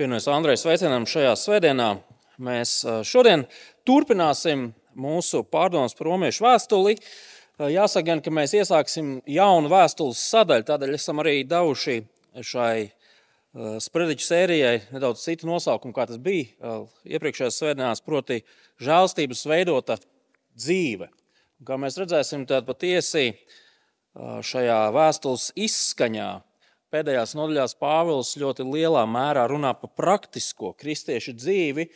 [0.00, 1.86] Pievienojas Andrejs sveicienam šajā svētdienā.
[2.40, 2.70] Mēs
[3.04, 3.42] šodien
[3.84, 6.94] turpināsim mūsu pārdomas par romiešu vēstuli.
[7.68, 11.98] Jāsaka, gan, ka mēs iesāksim jaunu vēstules sadaļu, tādēļ esam arī devuši
[12.32, 12.88] šai
[13.84, 18.40] sprediķu sērijai nedaudz citu nosaukumu, kā tas bija iepriekšējās svētdienās, proti,
[18.80, 20.00] žēlstības veidota
[20.56, 21.12] dzīve.
[21.60, 23.34] Un, kā mēs redzēsim, tad patiesi
[24.16, 26.38] šajā vēstules izskaņā
[26.90, 31.86] pēdējās nodaļās Pāvils ļoti lielā mērā runā par praktisko kristiešu dzīvi,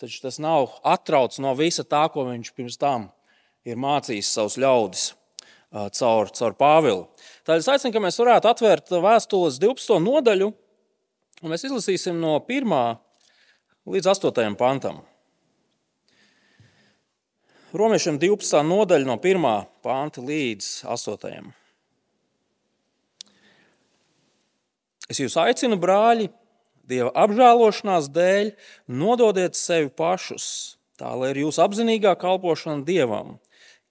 [0.00, 3.08] taču tas nav atrauts no visa tā, ko viņš pirms tam
[3.68, 5.04] ir mācījis savus ļaudis
[5.72, 7.04] caur, caur Pāvilu.
[7.44, 10.00] Tādēļ es aicinu, ka mēs varētu atvērt vēstules 12.
[10.04, 10.50] nodaļu,
[11.42, 12.74] un mēs izlasīsim no 1.
[13.88, 14.56] līdz 8.
[14.60, 15.02] pantam.
[17.76, 18.62] Romiešiem 12.
[18.64, 19.48] nodaļa no 1.
[19.84, 21.57] panta līdz 8.
[25.08, 26.28] Es jūs aicinu, brāļi,
[26.88, 28.50] Dieva apžēlošanās dēļ,
[28.88, 30.44] nododiet sevi pašus,
[30.96, 33.34] tā lai ir jūsu apzinīgā kalpošana Dievam,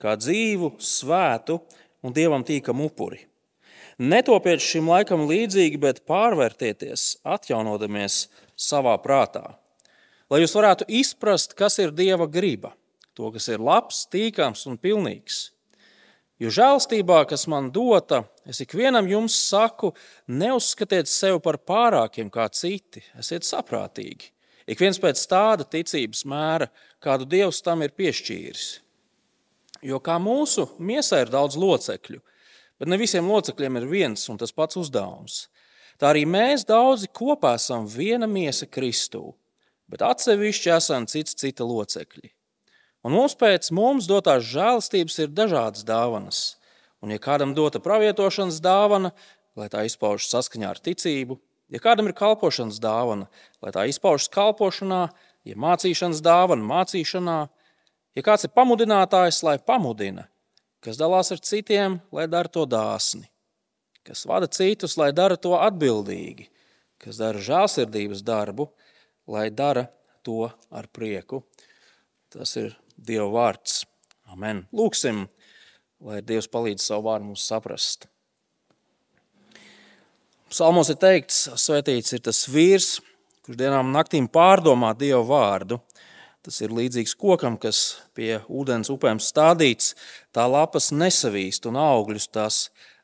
[0.02, 1.60] kā dzīvu, svētu
[2.02, 3.28] un Dievam tīkam upuri.
[3.98, 8.28] Netopiet šim laikam līdzīgi, bet pārvērtieties, atjaunodamies
[8.58, 9.58] savā prātā,
[10.30, 12.74] lai jūs varētu izprast, kas ir Dieva griba,
[13.18, 15.48] to, kas ir labs, tīkams un pilnīgs.
[16.38, 19.90] Jo žēlstībā, kas man dota, es ikvienam jums saku,
[20.30, 24.30] neuzskatiet sevi par pārākiem kā citi, esiet saprātīgi.
[24.70, 26.68] Ik viens pēc tāda ticības mēra,
[27.02, 28.68] kādu Dievs tam ir piešķīris.
[29.82, 32.22] Jo kā mūsu miesā ir daudz locekļu,
[32.78, 35.48] bet ne visiem locekļiem ir viens un tas pats uzdevums.
[35.98, 39.32] Tā arī mēs daudzi kopā esam viena miesa Kristū,
[39.90, 42.37] bet atsevišķi esam cits cita locekļi.
[43.06, 46.58] Un mums pēc mums dotās žēlastības ir dažādas dāvanas.
[47.04, 49.12] Un, ja kādam dota pravietošanas dāvana,
[49.58, 51.38] lai tā izpaužas saskaņā ar ticību,
[51.74, 53.28] ja kādam ir kalpošanas dāvana,
[53.62, 55.04] lai tā izpaužas kalpošanā,
[55.48, 57.38] ja mācīšanas dāvana, mācīšanā,
[58.18, 60.28] ja kāds ir pamudinātājs, lai pamudina,
[60.84, 63.28] kas dalās ar citiem, lai dara to dāsni,
[64.08, 66.50] kas vada citus, lai dara to atbildīgi,
[67.04, 68.72] kas dara žēlsirdības darbu,
[69.30, 69.88] lai dara
[70.26, 71.44] to ar prieku.
[72.34, 73.84] Tas ir Dieva vārds.
[74.34, 74.66] Amen.
[74.76, 75.26] Lūksim,
[76.04, 78.10] lai Dievs palīdz savu vārdu mums saprast.
[80.52, 82.98] Psalmos ir teikts, svētīts ir tas vīrs,
[83.44, 85.82] kurš dienām un naktīm pārdomā Dieva vārdu.
[86.48, 89.92] Tas ir līdzīgs kokam, kas pie ūdens upēm stādīts,
[90.32, 92.60] tā lapas nesavīst un augļus tās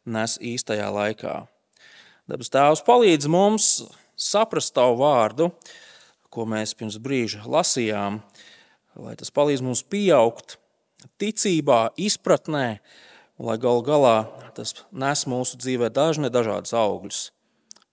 [0.08, 1.42] nes īstajā laikā.
[2.32, 3.68] Dabas Tēvs palīdz mums
[4.16, 5.50] saprast tavu vārdu,
[6.32, 8.22] ko mēs pirms brīža lasījām,
[9.00, 10.58] lai tas palīdz mums pieaugt
[11.22, 12.68] ticībā, izpratnē,
[13.44, 14.18] lai gal galā
[14.56, 17.24] tas nes mūsu dzīvē dažne dažādas augļus.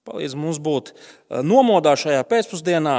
[0.09, 0.93] Palīdz mums būt
[1.47, 2.97] nomodā šajā pēcpusdienā,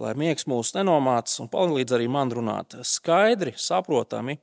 [0.00, 4.38] lai miegs mūs nenomāc, un palīdz arī man runāt skaidri, saprotami,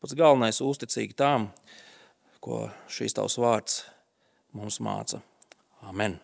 [0.00, 1.50] pats galvenais uzticīgi tām,
[2.40, 3.84] ko šīs tavs vārds
[4.56, 5.22] mums māca.
[5.88, 6.20] Amen!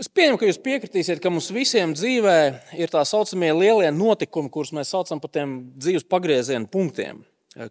[0.00, 2.36] Es pieņemu, ka jūs piekritīsiet, ka mums visiem dzīvē
[2.80, 7.18] ir tā saucamie lielie notikumi, kurus mēs saucam par tiem dzīves pagrieziena punktiem,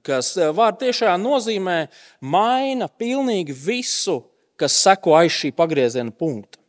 [0.06, 1.80] kas eh, var tiešām nozīmē
[2.22, 4.20] maina pilnīgi visu,
[4.62, 6.62] kas seko aiz šī pagrieziena punkta.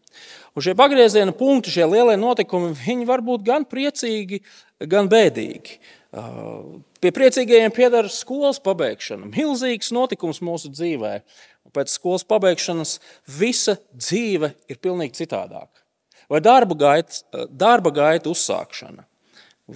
[0.56, 4.40] Un šie pagrieziena punkti, šie lielie notikumi, viņi var būt gan priecīgi,
[4.88, 5.76] gan bēdīgi.
[6.10, 11.22] Pie priecīgajiem pieder skolas pabeigšana, milzīgs notikums mūsu dzīvēm.
[11.70, 12.96] Pēc skolas pabeigšanas
[13.38, 15.84] visa dzīve ir pilnīgi citādāka.
[16.30, 19.04] Vai darba gaita, darba gaita uzsākšana,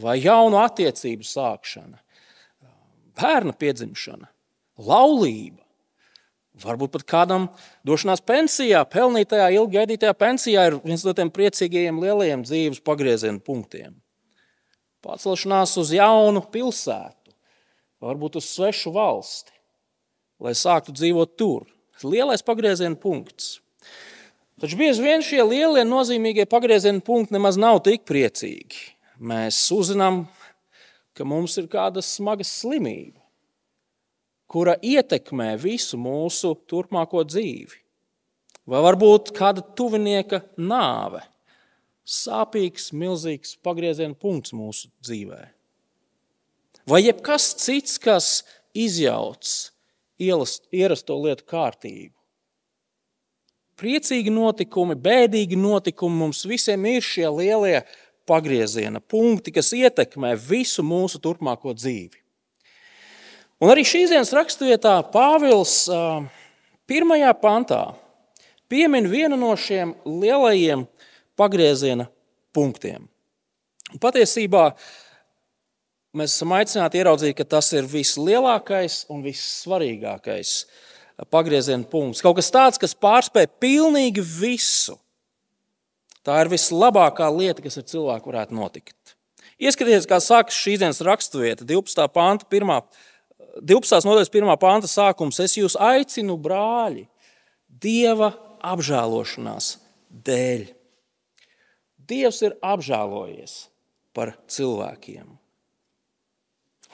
[0.03, 1.99] vai jaunu attiecību sākšana,
[3.19, 4.27] bērna piedzimšana,
[4.83, 5.63] laulība,
[6.63, 7.49] varbūt pat kādam
[7.87, 13.95] došanās pensijā, pelnītajā, ilgi gaidītajā pensijā ir viens no tiem priecīgajiem lielajiem dzīves pagrieziena punktiem.
[15.05, 17.35] Pārcelšanās uz jaunu pilsētu,
[18.05, 19.53] varbūt uz svešu valsti,
[20.41, 21.69] lai sāktu dzīvot tur
[22.05, 23.59] lielais pagrieziena punkts.
[24.61, 28.95] Taču bieži vien šie lielie nozīmīgie pagrieziena punkti nemaz nav tik priecīgi.
[29.19, 30.25] Mēs uzzinām,
[31.15, 33.19] ka mums ir kāda smaga slimība,
[34.51, 37.81] kura ietekmē visu mūsu turpmāko dzīvi.
[38.71, 41.21] Vai varbūt kāda tuvinieka nāve,
[42.05, 45.41] sāpīgs, milzīgs pagrieziena punkts mūsu dzīvē.
[46.89, 48.43] Vai jebkas cits, kas
[48.77, 49.49] izjauc
[50.21, 52.13] ierasto lietu kārtību.
[53.81, 57.81] Priecīgi notikumi, bēdīgi notikumi mums visiem ir šie lielie
[58.29, 62.21] pagrieziena punkti, kas ietekmē visu mūsu turpmāko dzīvi.
[63.65, 65.89] Un arī šīs dienas raksturvietā Pāvils
[66.91, 67.83] pirmajā pantā
[68.71, 70.87] piemin vienu no šiem lielajiem
[71.39, 72.09] pagrieziena
[72.55, 73.09] punktiem.
[73.95, 74.71] Un patiesībā
[76.15, 80.57] mēs esam aicināti ieraudzīt, ka tas ir vislielākais un vissvarīgākais
[81.31, 82.23] pagrieziena punkts.
[82.25, 84.99] Kaut kas tāds, kas pārspēj pilnīgi visu.
[86.25, 89.17] Tā ir vislabākā lieta, kas ar cilvēku varētu notikt.
[89.61, 92.07] Ieskatieties, kā sākas šīs dienas raksturvieta, 12.
[92.15, 92.73] panta, 1.
[93.63, 94.07] 12.
[94.09, 94.55] nodaļas 1.
[94.59, 95.39] panta sākums.
[95.45, 97.07] Es jūs aicinu, brāļi,
[97.85, 98.31] Dieva
[98.65, 99.75] apžēlošanās
[100.25, 100.67] dēļ.
[102.09, 103.57] Dievs ir apžēlojies
[104.15, 105.27] par cilvēkiem.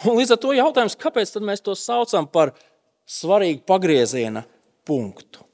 [0.08, 2.54] Un līdz ar to jautājums, kāpēc mēs to saucam par
[3.04, 4.46] svarīgu pagrieziena
[4.88, 5.44] punktu?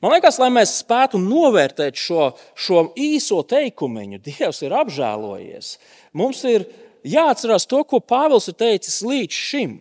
[0.00, 5.76] Man liekas, lai mēs spētu novērtēt šo, šo īso teikumu, Dievs ir apžēlojies.
[6.16, 6.64] Mums ir
[7.06, 9.76] jāatcerās to, ko Pāvils ir teicis līdz šim.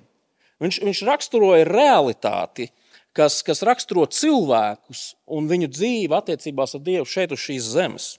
[0.63, 2.69] Viņš, viņš raksturoja realitāti,
[3.16, 8.10] kas, kas raksturo cilvēkus un viņu dzīvi attiecībās ar Dievu šeit uz šīs zemes.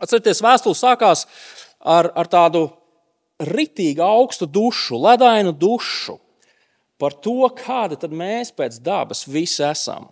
[0.00, 1.26] Atcerieties, vēstule sākās
[1.84, 2.68] ar, ar tādu
[3.42, 6.16] ritīgu augstu dušu, ledainu dušu
[7.02, 10.06] par to, kāda tad mēs pēc dabas visi esam.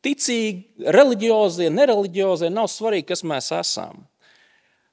[0.00, 4.06] Ticīgi, reliģiozie, nereliģiozie, nav svarīgi, kas mēs esam.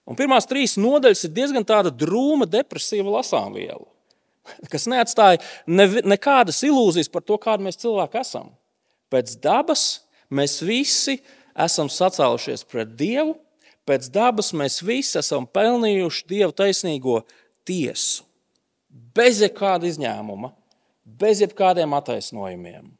[0.08, 3.88] Un pirmās trīs nodaļas ir diezgan drūma, depresīva lasāmviela,
[4.72, 8.52] kas neatstāja ne, nekādas ilūzijas par to, kāda mēs cilvēki esam.
[9.12, 11.22] Pēc dabas mēs visi
[11.56, 13.38] esam sacēlušies pret Dievu,
[13.88, 17.22] pēc dabas mēs visi esam pelnījuši Dieva taisnīgo
[17.68, 18.26] tiesu.
[18.88, 20.52] Bez jebkāda izņēmuma,
[21.18, 22.98] bez jebkādiem attaisnojumiem.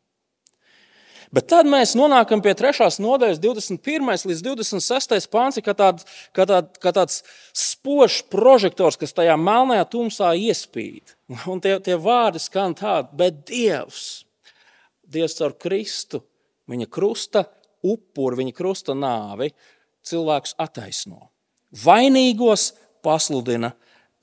[1.34, 2.88] Bet tad mēs nonākam pie 3.
[3.04, 4.14] nodaļas, 21.
[4.30, 5.28] līdz 26.
[5.32, 6.06] pāns, kā, tād,
[6.36, 7.20] kā, tād, kā tāds
[7.52, 11.18] spožs prožektors, kas tajā melnajā tumsā iespīd.
[11.52, 14.24] Un tie, tie vārdi skan tādi, bet Dievs,
[15.04, 16.24] Dievs caur Kristu,
[16.72, 17.44] viņa krusta
[17.84, 19.52] upuri, viņa krusta nāvi,
[20.10, 21.30] cilvēkus attaisno.
[21.84, 22.72] Vainīgos
[23.06, 23.74] pasludina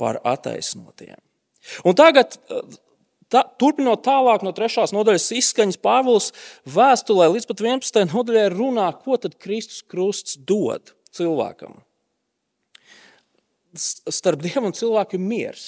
[0.01, 1.21] par attaisnotiem.
[1.85, 2.37] Un tagad
[3.35, 6.29] Tā, turpinot tālāk no trešās nodaļas izskaņas, Pāvils
[6.71, 8.05] vēstulē līdz pat 11.
[8.13, 11.81] nodaļai runā, ko tad Kristus krusts dod cilvēkam.
[13.75, 15.67] Starp Dievu un cilvēku ir miers.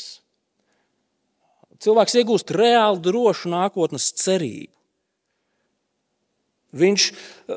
[1.83, 4.76] Cilvēks iegūst reāli drošu nākotnes cerību.
[6.77, 7.07] Viņš,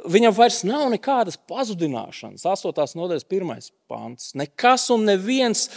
[0.10, 2.46] viņam vairs nav nekādas pazudināšanas.
[2.48, 2.86] 8.
[3.00, 3.72] nodaļas, 1.
[3.90, 4.32] pāns.
[4.40, 5.68] Nekas un neviens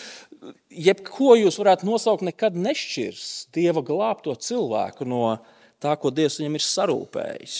[0.73, 3.25] jebko jūs varētu nosaukt, nekad nešķirs
[3.55, 5.25] Dieva glābto cilvēku no
[5.83, 7.59] tā, ko Dievs viņam ir sarūpējis.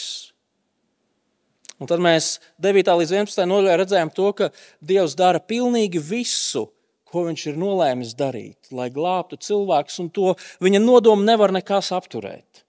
[1.83, 2.93] Un tad mēs 9.
[3.01, 3.43] līdz 11.
[3.51, 6.69] nodaļā redzējām to, ka Dievs dara pilnīgi visu,
[7.11, 12.62] ko viņš ir nolēmis darīt, lai glābtu cilvēkus, un to viņa nodomu nevar nekas apturēt.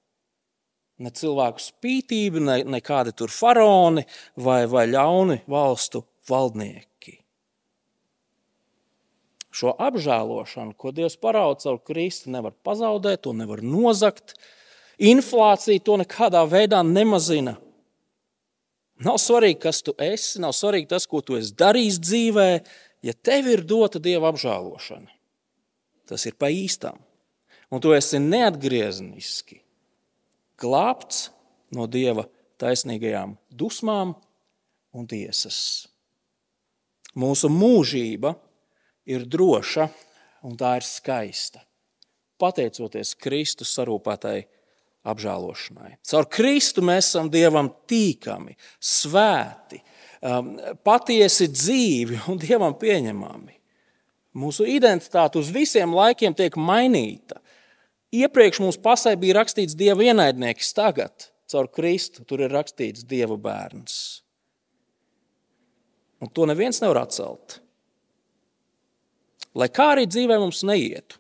[1.02, 4.06] Ne cilvēku spītība, ne, ne kādi tur faraoni
[4.38, 6.94] vai, vai ļauni valstu valdnieki
[9.54, 14.36] šo apžēlošanu, ko Dievs parāda caur Kristu, nevar pazaudēt, to nevar nozagt.
[15.02, 17.56] Inflācija to nekādā veidā nemazina.
[19.04, 22.48] Nav svarīgi, kas tu esi, nav svarīgi tas, ko tu esi darījis dzīvē,
[23.06, 25.10] ja tev ir dota Dieva apžēlošana.
[26.10, 27.00] Tas ir pa īstām.
[27.74, 29.63] Un tu esi neatgriezniski
[30.64, 31.28] glābts
[31.76, 32.26] no Dieva
[32.62, 34.16] taisnīgajām dusmām
[34.94, 35.60] un tiesas.
[37.20, 38.34] Mūsu mūžība
[39.10, 39.90] ir droša
[40.48, 41.62] un tā ir skaista.
[42.42, 44.40] Pateicoties Kristus sarūpētai
[45.08, 45.98] apžēlošanai.
[46.08, 49.82] Caur Kristu mēs esam Dievam tīkami, svēti,
[50.24, 53.60] um, patiesi dzīvi un Dievam pieņemami.
[54.40, 57.43] Mūsu identitāte uz visiem laikiem tiek mainīta.
[58.14, 63.98] Iepriekš mums pasē bija rakstīts Dieva ienaidnieks, tagad caur Kristu tur ir rakstīts Dieva bērns.
[66.24, 67.64] Un to neviens nevar atcelt
[69.58, 71.20] lai kā arī dzīvē mums neietu,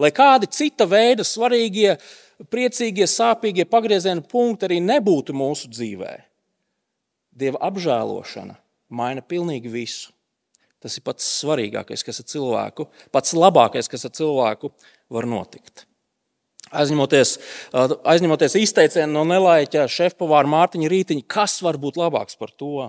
[0.00, 1.96] lai kādi cita veida svarīgie,
[2.52, 6.14] priecīgie, sāpīgie pagrieziena punkti arī nebūtu mūsu dzīvē.
[7.38, 8.56] Dieva apžēlošana
[8.94, 10.14] maina pilnīgi visu.
[10.78, 14.70] Tas ir pats svarīgākais, kas ar cilvēku, pats labākais, kas ar cilvēku
[15.10, 15.87] var notikt.
[16.68, 17.36] Aizņemoties,
[17.72, 22.88] aizņemoties izteicienu no nelaiķa šefpavāra Mārtiņa Rītiņa, kas var būt labāks par to?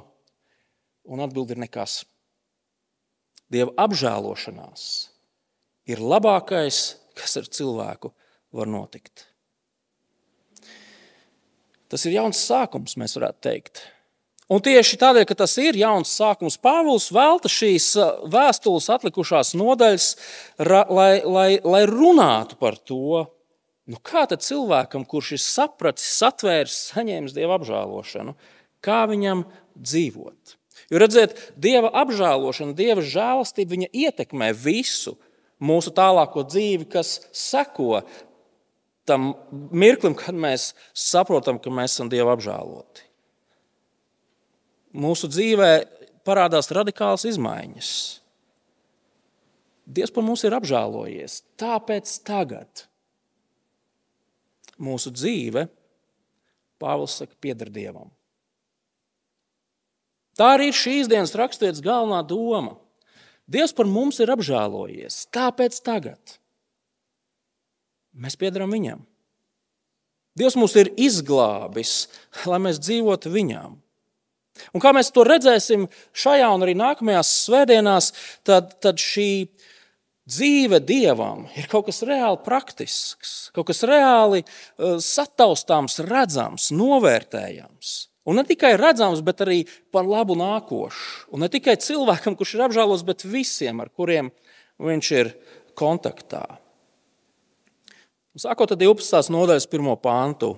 [1.10, 2.02] Un atbildi ir nekas.
[3.50, 4.84] Dieva apžēlošanās
[5.90, 6.82] ir labākais,
[7.18, 8.12] kas ar cilvēku
[8.54, 9.26] var notikt.
[11.90, 13.82] Tas ir jauns sākums, mēs varētu teikt.
[14.50, 17.92] Un tieši tādēļ, ka tas ir jauns sākums, Pāvils velta šīs
[18.34, 20.08] vēstules atlikušās nodaļas,
[20.66, 23.26] lai, lai, lai runātu par to,
[23.90, 28.36] nu kā tad cilvēkam, kurš ir sapratis, satvēris, saņēmis dievu apžēlošanu,
[28.86, 29.44] kā viņam
[29.76, 30.56] dzīvot.
[30.90, 35.18] Jo redziet, Dieva apžēlošana, Dieva žēlastība, viņa ietekmē visu
[35.60, 38.02] mūsu tālāko dzīvi, kas seko
[39.10, 39.34] tam
[39.74, 43.06] mirklim, kad mēs saprotam, ka mēs esam Dieva apžēloti.
[45.00, 45.72] Mūsu dzīvē
[46.26, 47.92] parādās radikālas izmaiņas.
[49.90, 51.42] Dievs par mums ir apžēlojies.
[51.62, 52.89] Tāpēc tagad
[54.82, 55.68] mūsu dzīve,
[56.80, 58.08] Pāvils saka, pieder Dievam.
[60.40, 62.78] Tā arī ir šīs dienas raksturītas galvenā doma.
[63.50, 65.26] Dievs par mums ir apžēlojies.
[65.36, 66.38] Tāpēc tagad
[68.16, 69.04] mēs piedaram Viņam.
[70.40, 72.08] Dievs mūs ir izglābis,
[72.48, 73.76] lai mēs dzīvotu Viņam.
[74.76, 78.12] Un kā mēs to redzēsim šajā un arī nākamajās svētdienās,
[78.48, 79.50] tad, tad šī
[80.30, 87.96] dzīve dievam ir kaut kas reāli praktisks, kaut kas reāli uh, sataustāms, redzams, novērtējams.
[88.30, 91.30] Un ne tikai redzams, bet arī par labu nākošu.
[91.34, 94.30] Un ne tikai cilvēkam, kurš ir apžēlos, bet visiem, ar kuriem
[94.78, 95.32] viņš ir
[95.80, 96.44] kontaktā.
[98.40, 99.32] Sākot ar 12.
[99.34, 100.54] nodaļas pirmo pāntu,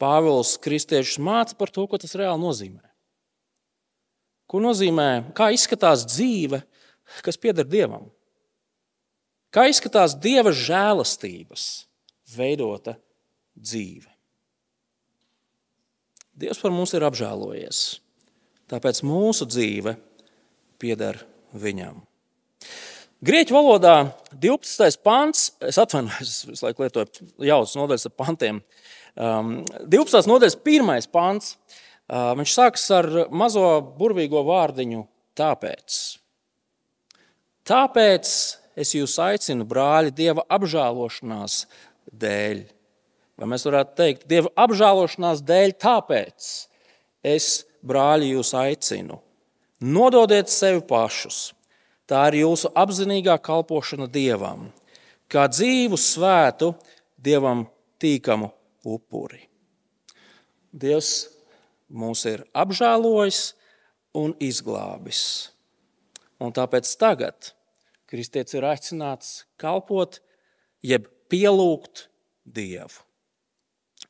[0.00, 2.80] Pāvils kristiešus māca par to, ko tas reāli nozīmē.
[4.48, 6.62] Ko nozīmē, kā izskatās dzīve,
[7.20, 8.08] kas pieder Dievam?
[9.50, 11.64] Kā izskatās Dieva žēlastības
[12.36, 12.94] veidota
[13.58, 14.08] dzīve?
[16.40, 17.80] Dievs par mums ir apžēlojies,
[18.70, 19.96] tāpēc mūsu dzīve
[20.80, 21.18] pieder
[21.50, 21.98] Viņam.
[23.26, 23.94] Grieķu valodā
[24.32, 25.00] 12.
[25.04, 28.62] pāns, es atvainojos, es visu laiku lietoju jaunas nodaļas ar pantiem.
[29.18, 29.90] 12.
[29.90, 31.56] Um, nodaļas pirmais pāns
[32.10, 33.66] Viņš sākas ar mazo
[33.98, 35.04] burvīgo vārdiņu
[35.38, 35.98] tāpēc.
[37.70, 38.32] Tāpēc
[38.78, 41.64] es jūs aicinu, brāļi, Dieva apžēlošanās
[42.10, 42.62] dēļ.
[43.40, 46.50] Vai mēs varētu teikt, Dieva apžēlošanās dēļ, tāpēc
[47.26, 47.50] es,
[47.86, 49.20] brāļi, jūs aicinu.
[49.80, 51.50] Nododiet sevi pašus.
[52.10, 54.66] Tā ir jūsu apzinīgā kalpošana Dievam,
[55.30, 56.72] kā dzīvu, svētu,
[57.20, 57.68] Dievam
[58.02, 58.50] tīkamu
[58.84, 59.44] upuri.
[60.70, 61.30] Dievs
[61.90, 63.40] mūs ir apžēlojis
[64.18, 65.50] un izglābis.
[66.40, 67.52] Un tāpēc tagad
[68.10, 70.18] kristietis ir aicināts kalpot,
[70.82, 72.08] jeb pielūgt
[72.50, 73.04] Dievu.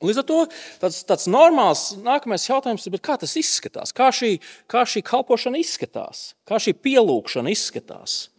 [0.00, 0.37] Līdz ar to
[0.80, 3.92] tāds, tāds normāls nākamais jautājums ir, kā tas izskatās?
[3.92, 4.37] Kā šī,
[4.71, 6.30] kā šī kalpošana izskatās?
[6.49, 8.30] Kā šī pielūgšana izskatās?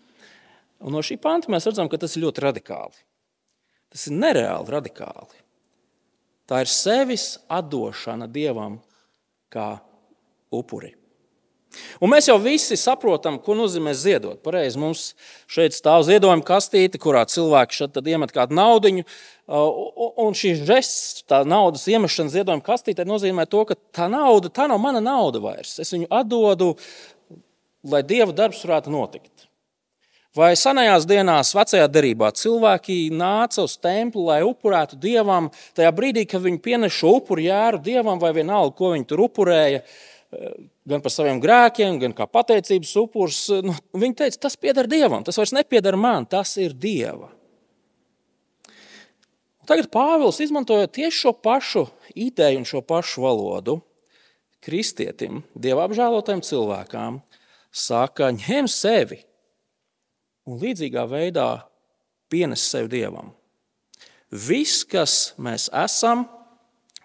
[0.81, 3.03] Un no šī panta mēs redzam, ka tas ir ļoti radikāli.
[3.93, 5.43] Tas ir nereāli radikāli.
[6.49, 8.79] Tā ir sevis atdošana Dievam
[9.53, 9.75] kā
[10.55, 10.95] upuri.
[12.03, 14.39] Un mēs jau visi saprotam, ko nozīmē ziedot.
[14.43, 15.03] Pareizi, mums
[15.51, 18.93] šeit stāv ziedojuma kastīte, kurā cilvēki šeit iemet kādu naudu.
[19.51, 24.81] Un šis žests, tā naudas iemešana ziedojuma kastītē, nozīmē to, ka tā nauda tā nav
[24.83, 25.77] mana nauda vairs.
[25.83, 26.73] Es viņu atdodu,
[27.87, 29.47] lai dieva darbs varētu notikt.
[30.31, 36.39] Vai senajās dienās, vecajā derībā, cilvēki nāca uz templi, lai upurētu dievam, tajā brīdī, kad
[36.45, 40.07] viņi pienesa šo upuru jēru dievam, vai vienalga, ko viņi tur upurēja, eh,
[40.87, 43.43] gan par saviem grēkiem, gan kā pateicības upurs.
[43.65, 47.31] Nu, viņi teica, tas pieder dievam, tas vairs nepieder man, tas ir dieva.
[49.69, 51.85] Tagad Pāvils, izmantojot tieši šo pašu
[52.17, 53.77] ideju un šo pašu valodu,
[54.63, 57.19] kristietim, dieva apžēlotajam cilvēkam,
[57.71, 59.21] saka, ņem sevi
[60.49, 61.49] un līdzīgā veidā
[62.31, 63.31] pienes sev dievam.
[64.31, 66.25] Viss, kas mēs esam,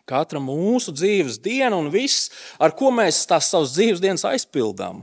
[0.08, 2.30] katra mūsu dzīves diena un viss,
[2.62, 5.02] ar ko mēs tās savas dzīves dienas aizpildām,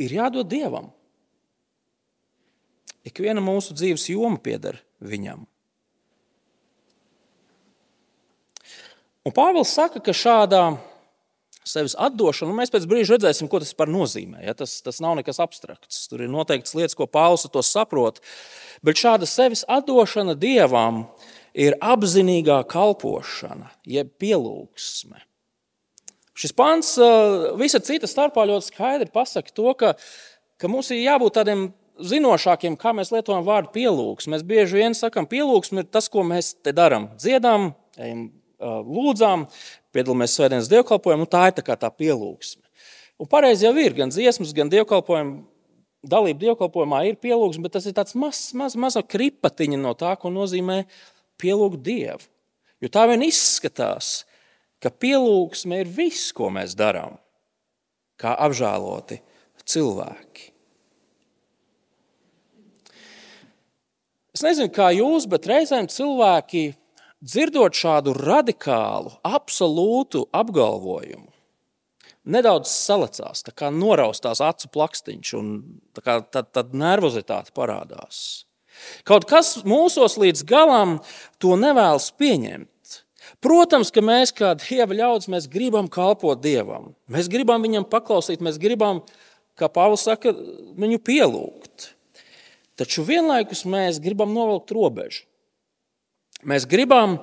[0.00, 0.92] ir jādod dievam.
[3.04, 5.44] Ikviena mūsu dzīves joma pieder viņam.
[9.24, 10.64] Un Pāvils saka, ka šādā
[11.64, 14.42] sevis atdošanu, un mēs pēc brīža redzēsim, ko tas nozīmē.
[14.44, 14.52] Ja?
[14.56, 16.02] Tas, tas nav nekas abstrakts.
[16.10, 18.20] Tur ir noteikts lietas, ko Pāvils to saprot.
[18.84, 21.06] Bet šāda sevis atdošana dievam
[21.54, 25.22] ir apzinīgā kalpošana, jeb pielūgsme.
[26.34, 26.96] Šis pants
[27.60, 29.92] visa cita starpā ļoti skaidri pasaka to, ka,
[30.58, 31.68] ka mums ir jābūt tādiem
[32.02, 34.34] zinošākiem, kā mēs lietojam vārdu pielūgsme.
[34.34, 37.12] Mēs bieži vien sakām, pielūgsme ir tas, ko mēs te darām.
[37.22, 38.26] Dziedam, ejam
[38.64, 39.46] lūdzām,
[39.94, 42.62] piedalāmies svētdienas dievkalpojumā, un tā ir tā, tā pielūgsme.
[43.22, 45.36] Un pareizi jau ir, gan dziesmas, gan dievkalpojumi,
[46.04, 50.32] dalība dievkalpojumā ir pielūgsme, bet tas ir tāds mazs, maz, maza kripatiņa no tā, ko
[50.34, 50.82] nozīmē
[51.40, 52.22] pielūgt Dievu.
[52.82, 54.24] Jo tā vien izskatās,
[54.82, 57.16] ka pielūgsme ir viss, ko mēs darām,
[58.20, 59.20] kā apžēloti
[59.64, 60.50] cilvēki.
[64.34, 66.72] Es nezinu, kā jūs, bet reizēm cilvēki
[67.24, 71.30] dzirdot šādu radikālu, absolūtu apgalvojumu,
[72.34, 75.54] nedaudz salecās, tā kā noraustās acu plakstiņš, un
[76.00, 78.44] kā, tad, tad nervozitāte parādās.
[79.08, 80.98] Kaut kas mūsos līdz galam
[81.42, 82.68] to nevēlas pieņemt.
[83.44, 86.94] Protams, ka mēs, kā dieva ļaudis, mēs gribam kalpot dievam.
[87.12, 89.02] Mēs gribam viņam paklausīt, mēs gribam,
[89.60, 90.32] kā Pāvils saka,
[90.80, 91.90] viņu pielūgt.
[92.80, 95.26] Taču vienlaikus mēs gribam novilkt robežu.
[96.44, 97.18] Mēs gribam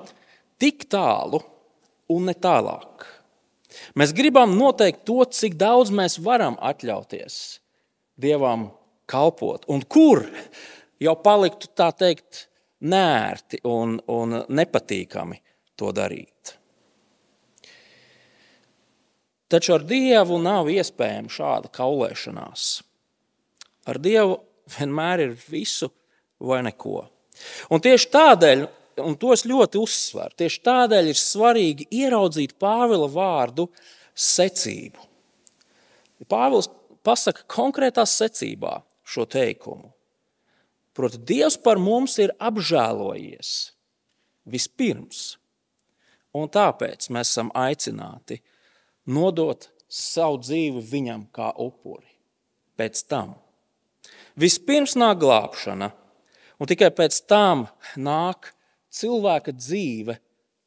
[0.62, 1.42] tik tālu
[2.10, 3.06] un ne tālāk.
[3.98, 7.40] Mēs gribam noteikt to, cik daudz mēs varam atļauties
[8.20, 8.68] Dievam
[9.08, 10.26] kalpot, un kur
[11.02, 12.46] jau paliktu tā teikt
[12.82, 15.38] nērti un, un nepatīkami
[15.78, 16.56] to darīt.
[19.52, 22.68] Taču ar Dievu nav iespējama šāda kaulēšanās.
[23.90, 24.38] Ar Dievu
[24.78, 25.90] vienmēr ir visu
[26.40, 27.02] vai neko.
[27.72, 28.64] Un tieši tādēļ
[29.02, 30.36] un to es ļoti uzsveru.
[30.40, 33.68] Tieši tādēļ ir svarīgi ieraudzīt Pāvila vārdu
[34.12, 35.08] secību.
[36.30, 36.70] Pāvils
[37.04, 39.90] pasaka konkrētā secībā šo teikumu.
[40.92, 43.52] Proti, Dievs par mums ir apžēlojies
[44.52, 45.22] vispirms,
[46.36, 48.42] un tāpēc mēs esam aicināti
[49.08, 52.08] nodot savu dzīvi viņam kā upuri.
[52.76, 53.36] Pēc tam
[54.36, 55.90] vispirms nāk glābšana,
[56.60, 58.52] un tikai pēc tam nāk
[58.92, 60.18] cilvēka dzīve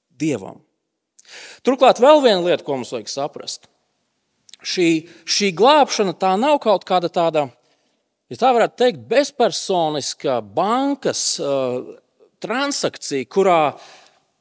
[0.10, 0.62] dievam.
[1.66, 3.70] Turklāt vēl viena lieta, ko mums vajag saprast.
[4.66, 7.48] Šī, šī glābšana tā nav kaut kāda tāda,
[8.32, 11.96] ja tā varētu teikt, bezpersoniska bankas uh,
[12.44, 13.60] transakcija, kurā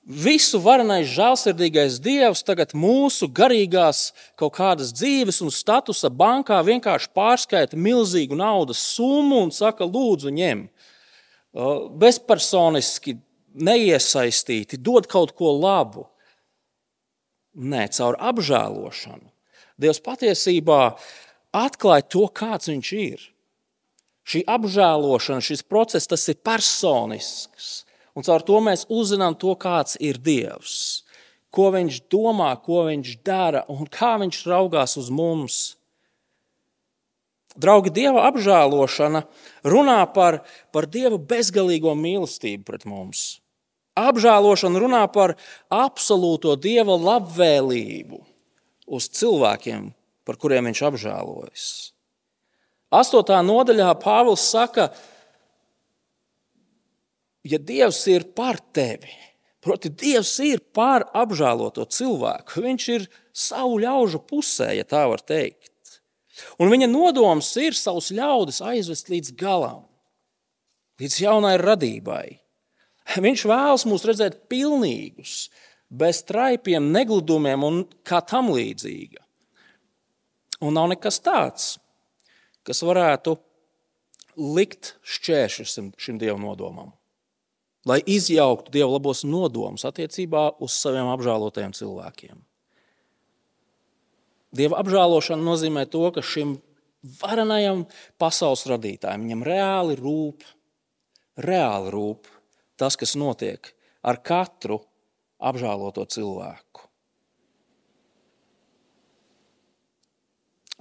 [0.04, 4.10] visu varenais, žēlsirdīgais Dievs tagad mūsu garīgās
[4.40, 10.66] kaut kādas dzīves un statusa bankā vienkārši pārskaita milzīgu naudas summu un saka, lūdzu, ņem.
[11.54, 13.18] Uh, bezpersoniski
[13.54, 16.08] neiesaistīti, dod kaut ko labu.
[17.54, 19.30] Nē, caur apžēlošanu.
[19.78, 20.80] Dievs patiesībā
[21.54, 23.22] atklāja to, kāds viņš ir.
[24.24, 27.84] Šī apžēlošana, šis process, tas ir personisks.
[28.16, 31.04] Un caur to mēs uzzinām to, kāds ir Dievs.
[31.54, 35.76] Ko viņš domā, ko viņš dara un kā viņš raugās uz mums.
[37.54, 39.22] Draugi, Dieva apžēlošana
[39.62, 40.40] runā par,
[40.74, 43.44] par Dieva bezgalīgo mīlestību pret mums.
[43.94, 45.36] Apžēlošana runā par
[45.70, 48.18] absolūto dieva labvēlību
[48.90, 49.92] uz cilvēkiem,
[50.26, 51.93] par kuriem viņš apžēlojas.
[52.94, 54.88] Astotā nodaļā Pāvils saka,
[57.44, 59.10] ja Dievs ir par tevi,
[59.64, 65.72] proti, Dievs ir par apžēloto cilvēku, viņš ir savu ļaužu pusē, ja tā var teikt.
[66.58, 69.84] Un viņa nodoms ir savus ļaudis aizvest līdz galam,
[71.02, 72.26] līdz jaunai radībai.
[73.20, 75.48] Viņš vēlas mūs redzēt pilnīgus,
[75.90, 79.20] bez traipiem, negludumiem un kā tam līdzīga.
[80.64, 81.74] Un nav nekas tāds,
[82.66, 83.36] kas varētu
[84.40, 86.92] likt šķēršļus šim dievu nodomam,
[87.86, 92.40] lai izjauktu dievu labos nodomus attiecībā uz saviem apžēlotajiem cilvēkiem.
[94.54, 96.56] Dieva apžēlošana nozīmē to, ka šim
[97.20, 97.84] varenajam
[98.22, 100.44] pasaules radītājam viņam reāli rūp,
[101.42, 102.30] reāli rūp
[102.78, 103.74] tas, kas notiek
[104.06, 104.78] ar katru
[105.42, 106.86] apžēloto cilvēku.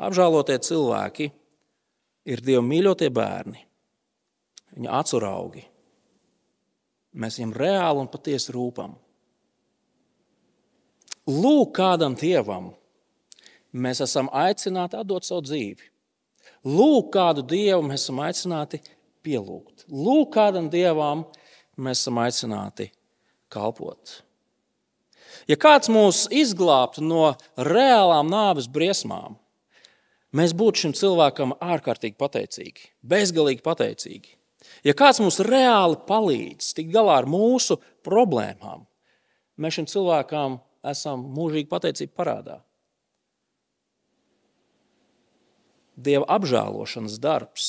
[0.04, 1.30] Apžēlotie cilvēki
[2.26, 3.62] ir Dieva mīļotie bērni,
[4.76, 5.22] viņa acu
[7.14, 8.96] Mēs viņam reāli un patiesi rūpam.
[11.30, 12.72] Lūk, kādam dievam
[13.72, 15.92] mēs esam aicināti atdot savu dzīvi.
[16.66, 18.82] Lūk, kādu dievu mēs esam aicināti
[19.24, 19.86] pielūgt.
[19.92, 21.26] Lūk, kādam dievam
[21.78, 22.90] mēs esam aicināti
[23.54, 24.24] kalpot.
[25.48, 29.38] Ja kāds mūs izglābtu no reālām nāves briesmām,
[30.36, 34.36] mēs būtu šim cilvēkam ārkārtīgi pateicīgi, bezgalīgi pateicīgi.
[34.88, 38.86] Ja kāds mums reāli palīdz tikt galā ar mūsu problēmām,
[39.60, 40.60] mēs šim cilvēkam
[40.94, 42.60] esam mūžīgi pateicīgi parādā.
[45.94, 47.68] Dieva apžēlošanas darbs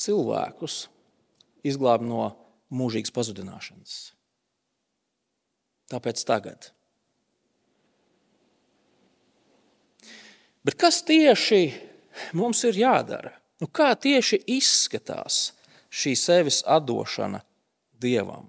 [0.00, 0.86] cilvēkus
[1.66, 2.30] izglāb no
[2.72, 3.96] mūžīgas pazudināšanas.
[5.90, 6.70] Tāpēc tagad.
[10.66, 11.62] Bet kas tieši
[12.36, 13.32] mums ir jādara?
[13.60, 15.50] Nu, kā tieši izskatās
[15.92, 17.42] šī sevis atdošana
[18.00, 18.48] Dievam?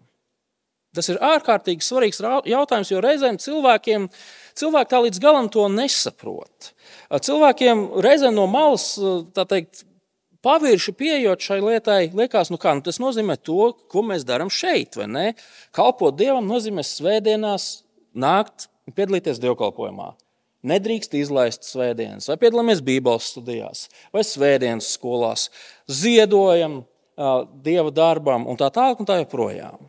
[0.96, 4.10] Tas ir ārkārtīgi svarīgs jautājums, jo reizēm cilvēkiem
[4.60, 6.74] cilvēki tā līdz galam to nesaprot.
[7.12, 8.90] Cilvēkiem reizēm no malas
[9.36, 9.86] teikt,
[10.44, 15.00] pavirši pieejot šai lietai, liekas, nu kā, nu tas nozīmē to, ko mēs darām šeit.
[15.76, 17.70] Kalpot Dievam nozīmē svētdienās
[18.12, 20.12] nākt un piedalīties dievkalpojumā.
[20.68, 25.48] Nedrīkst izlaist svētdienas, vai piedalāmies Bībeles studijās, vai svētdienas skolās,
[25.90, 29.82] ziedojam uh, Dieva darbam un tā tālāk un tā joprojām.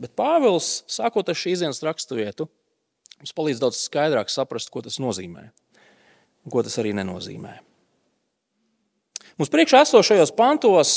[0.00, 2.46] Bet Pāvils, sākot ar šīs dienas raksturvietu,
[3.20, 5.50] mums palīdz daudz skaidrāk saprast, ko tas nozīmē
[6.44, 7.58] un ko tas arī nenozīmē.
[9.36, 10.94] Mums priekšā esošajos pantos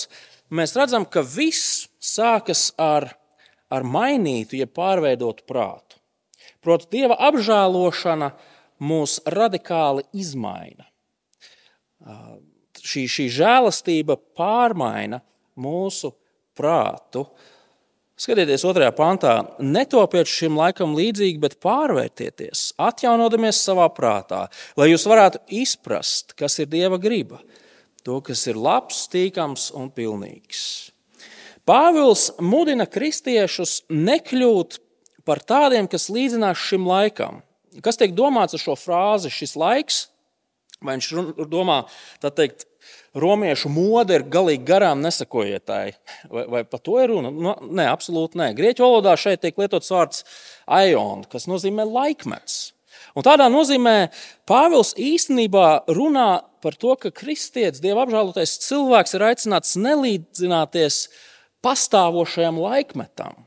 [0.53, 3.09] mēs redzam, ka viss sākas ar,
[3.71, 5.92] ar mainītu, jeb pārveidotu prātu.
[6.63, 8.31] Proti, dieva apžēlošana
[8.83, 10.87] mūs radikāli izmaina.
[12.83, 15.21] Šī, šī žēlastība pārmaina
[15.59, 16.11] mūsu
[16.57, 17.27] prātu,
[18.13, 24.43] Skatieties, otrajā pantā, netopiet šim laikam līdzīgi, bet pārvērtieties, atjaunodamies savā prātā,
[24.77, 27.41] lai jūs varētu izprast, kas ir Dieva griba,
[28.05, 30.61] to, kas ir labs, tīkams un pilnīgs.
[31.65, 34.77] Pāvils mudina kristiešus nekļūt
[35.27, 37.41] par tādiem, kas līdzinās šim laikam.
[37.83, 40.03] Kas tiek domāts ar šo frāzi, šis laiks?
[40.83, 41.83] Vai viņš domā,
[42.21, 42.65] tā teikt,
[43.15, 45.71] romiešu mode ir galīgi garām nesakojiet.
[46.31, 47.31] Vai, vai par to ir runa?
[47.31, 48.51] No, nu, nē, absolūti nē.
[48.57, 50.23] Grieķu valodā šeit tiek lietots vārds
[50.67, 52.73] aion, kas nozīmē laikmets.
[53.13, 54.09] Un tādā nozīmē
[54.49, 60.99] Pāvils īstenībā runā par to, ka kristietis, dieva apžēlotais cilvēks, ir aicināts nelīdzināties
[61.63, 63.45] pastāvošajam laikmetam,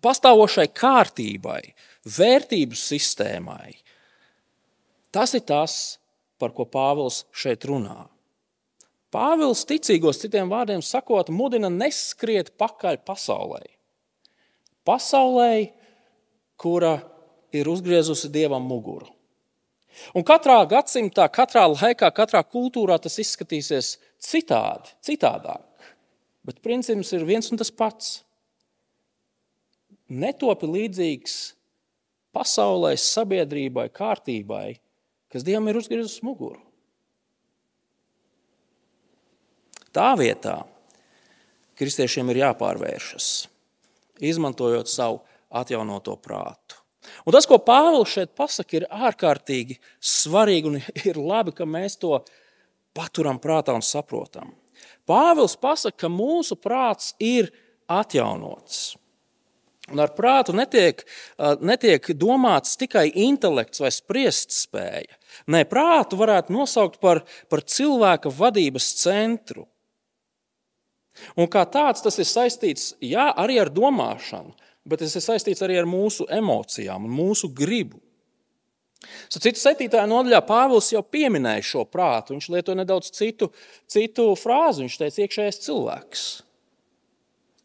[0.00, 1.60] pastāvošai kārtībai,
[2.08, 3.74] vērtību sistēmai.
[5.12, 5.98] Tas ir tas,
[6.40, 8.06] par ko Pāvils šeit runā.
[9.12, 13.60] Pāvils ticīgos, citiem vārdiem sakot, mudina neskriet pakaļ pasaulē.
[14.88, 15.68] Pasaulē,
[16.56, 16.96] kura
[17.52, 19.10] ir uzgriezusi dievam muguru.
[20.16, 25.68] Un katrā gadsimtā, katrā laikā, katrā kultūrā tas izskatīsies citādi, citādāk.
[26.42, 28.22] Bet princips ir viens un tas pats.
[30.12, 31.36] Netopi līdzīgs
[32.36, 34.66] pasaulē, sabiedrībai, kārtībai,
[35.32, 36.60] kas dievam ir uzgriezusi muguru.
[39.92, 40.62] Tā vietā
[41.76, 43.26] kristiešiem ir jāpārvēršas,
[44.24, 45.20] izmantojot savu
[45.52, 46.78] atjaunoto prātu.
[47.26, 52.14] Un tas, ko Pāvils šeit pasaka, ir ārkārtīgi svarīgi un ir labi, ka mēs to
[52.96, 54.52] paturam prātā un saprotam.
[55.08, 57.50] Pāvils pasaka, ka mūsu prāts ir
[57.90, 58.94] atjaunots.
[59.90, 61.02] Un ar prātu netiek,
[61.58, 65.18] netiek domāts tikai intelekts vai spriest spēja.
[65.50, 69.66] Nē, prātu varētu nosaukt par, par cilvēka vadības centru.
[71.36, 74.54] Un kā tāds tas ir saistīts jā, arī ar domāšanu,
[74.88, 77.98] bet tas ir saistīts arī ar mūsu emocijām un mūsu gribu.
[79.32, 82.36] Citu septītajā nodaļā Pāvils jau pieminēja šo prātu.
[82.36, 83.50] Viņš lieto nedaudz citu,
[83.90, 84.84] citu frāzi.
[84.84, 86.22] Viņš teica, iekšējais cilvēks.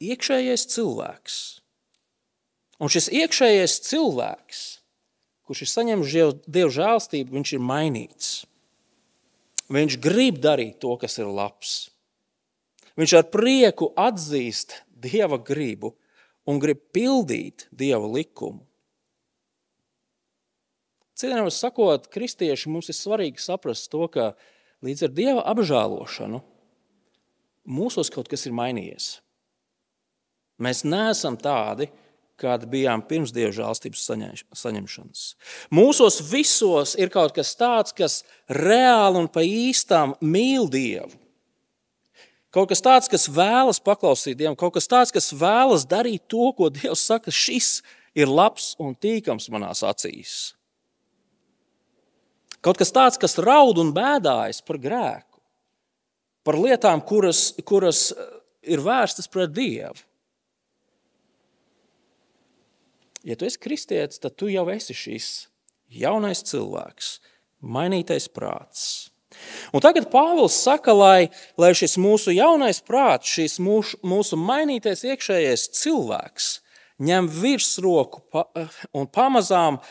[0.07, 1.37] Iekšējais cilvēks.
[2.77, 4.61] Un šis iekšējais cilvēks,
[5.47, 8.31] kurš ir saņēmis dievu žēlstību, viņš ir mainīts.
[9.73, 11.89] Viņš grib darīt to, kas ir labs.
[12.97, 15.95] Viņš ar prieku atzīst dieva gribu
[16.47, 18.63] un grib pildīt dieva likumu.
[21.17, 24.35] Citiem sakot, kristieši mums ir svarīgi saprast to, ka
[24.85, 26.43] līdz ar dieva apžēlošanu
[27.67, 29.15] mūsos kaut kas ir mainījies.
[30.61, 32.06] Mēs neesam tādi, kādi
[32.69, 34.03] bijām pirms dieva žēlstības
[34.55, 35.23] saņemšanas.
[35.73, 41.15] Mūsos visos ir kaut kas tāds, kas reāli un pa īstām mīl dievu
[42.57, 46.71] Kaut kas tāds, kas vēlas paklausīt Dievam, kaut kas tāds, kas vēlas darīt to, ko
[46.73, 47.81] Dievs saka, šis
[48.17, 50.55] ir labs un tīkams manās acīs.
[52.63, 55.41] Kaut kas tāds, kas raud un bēdājas par grēku,
[56.47, 58.09] par lietām, kuras, kuras
[58.65, 60.06] ir vērstas pret Dievu.
[63.27, 65.27] Ja tu esi kristietis, tad tu jau esi šis
[65.91, 67.17] jaunais cilvēks,
[67.59, 69.09] mainītais prāts.
[69.75, 71.27] Un tagad Pāvils saka, lai,
[71.59, 76.47] lai šis mūsu jaunais prāts, šis mūsu, mūsu mainītais iekšējais cilvēks
[77.03, 78.23] ņem virsroku
[78.95, 79.81] un pamazām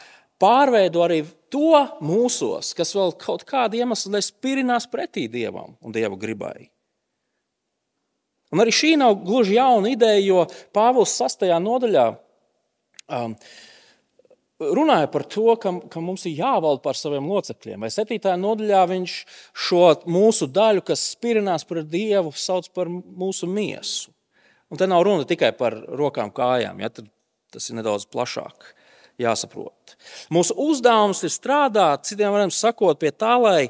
[0.42, 1.22] pārveido arī
[1.53, 6.70] to mūsos, kas vēl kaut kāda iemesla dēļ spirinās pretī Dievam un Dieva gribai.
[8.55, 10.44] Un arī šī nav gluži jauna ideja, jo
[10.75, 11.44] Pāvils 6.
[11.62, 12.07] nodaļā
[13.12, 13.37] um,
[14.61, 17.85] runāja par to, ka, ka mums ir jāvalda par saviem locekļiem.
[17.85, 18.19] Vai 7.
[18.40, 19.16] nodaļā viņš
[19.66, 24.12] šo mūsu daļu, kas spirinās par Dievu, sauc par mūsu miesu.
[24.73, 26.81] Un te nav runa tikai par rokām, kājām.
[26.83, 26.90] Ja?
[27.55, 28.73] Tas ir nedaudz plašāk
[29.21, 29.97] jāsaprot.
[30.33, 33.69] Mūsu uzdevums ir strādāt, citiem vārdiem sakot, pie tā, lai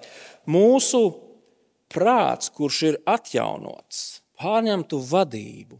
[0.50, 1.02] mūsu
[1.92, 5.78] prāts, kurš ir atjaunots, pārņemtu vadību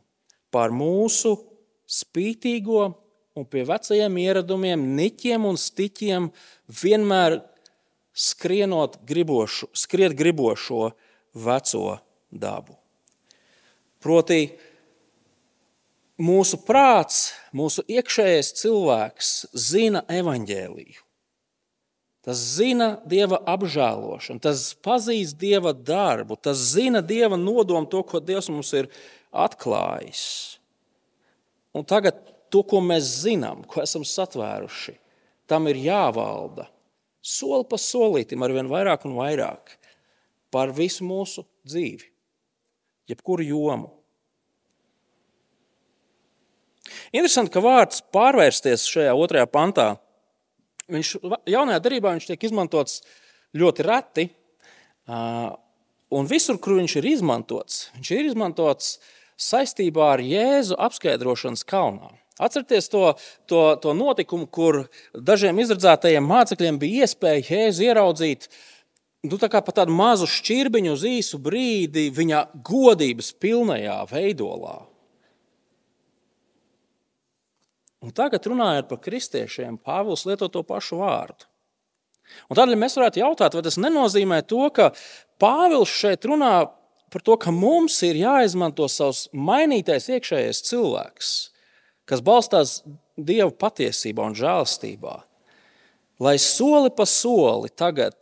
[0.55, 1.35] pār mūsu
[1.91, 2.87] spītīgo
[3.37, 6.31] un pie vecajiem ieradumiem, niķiem un stiķiem,
[6.83, 7.41] vienmēr
[8.17, 10.91] skrienot gribošu, skriet gribošo
[11.37, 11.99] veco
[12.33, 12.79] dabu.
[14.01, 14.41] Proti,
[16.17, 21.03] mūsu prāts, mūsu iekšējais cilvēks zina evaņģēliju.
[22.27, 28.49] Tas zina dieva apžēlošanu, tas pazīst dieva darbu, tas zina dieva nodomu, to, ko Dievs
[28.51, 28.89] mums ir
[29.31, 30.25] atklājis.
[31.77, 32.19] Un tagad
[32.53, 34.97] to, ko mēs zinām, ko esam satvēruši,
[35.51, 36.69] tam ir jāvalda
[37.27, 39.75] soli pa solītam, ar vien vairāk un vairāk
[40.55, 42.07] par visu mūsu dzīvi,
[43.11, 43.91] jebkuru jomu.
[47.11, 49.89] Interesanti, ka vārds pārvērsties šajā otrajā pantā,
[50.93, 51.13] viņš
[51.51, 53.01] jaunajā darbā tiek izmantots
[53.59, 54.27] ļoti reti.
[56.17, 58.93] Un visur, kur viņš ir izmantots, viņš ir izmantots
[59.37, 62.13] saistībā ar Jēzu apskaidrošanas kalnā.
[62.37, 63.15] Atcerieties to,
[63.49, 64.83] to, to notikumu, kur
[65.15, 68.51] dažiem izredzētajiem mācekļiem bija iespēja Jēzu ieraudzīt
[69.25, 74.77] nu, tā pa tādu mazu šķirbiņu uz īsu brīdi viņa godības pilnajā veidolā.
[78.05, 81.49] Un tagad, runājot par kristiešiem, Pāvils lieto to pašu vārdu.
[82.51, 84.93] Un tādēļ mēs varētu jautāt, vai tas nenozīmē to, ka
[85.43, 86.69] Pāvils šeit runā
[87.11, 91.33] par to, ka mums ir jāizmanto savs mainītais iekšējais cilvēks,
[92.07, 92.81] kas balstās
[93.17, 95.15] Dieva patiesībā un žēlastībā,
[96.21, 98.17] lai soli pa soli tagad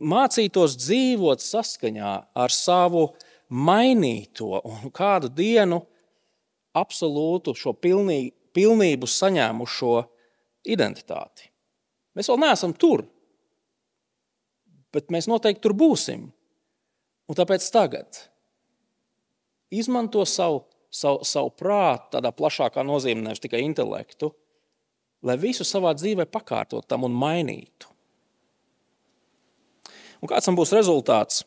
[0.00, 3.10] mācītos dzīvot saskaņā ar savu
[3.52, 5.82] mainīto un kādu dienu
[6.72, 9.94] absolūtu šo pilnīgu pilnību saņēmušo
[10.72, 11.48] identitāti.
[12.16, 13.06] Mēs vēl neesam tur,
[14.92, 16.28] bet mēs noteikti tur būsim.
[17.30, 18.18] Un tāpēc tagad
[19.72, 24.32] izmanto savu, savu, savu prātu, tādā plašākā nozīmē, nevis tikai intelektu,
[25.24, 27.88] lai visu savā dzīvē pakārtot tam un mainītu.
[30.22, 31.42] Un kāds tam būs rezultāts?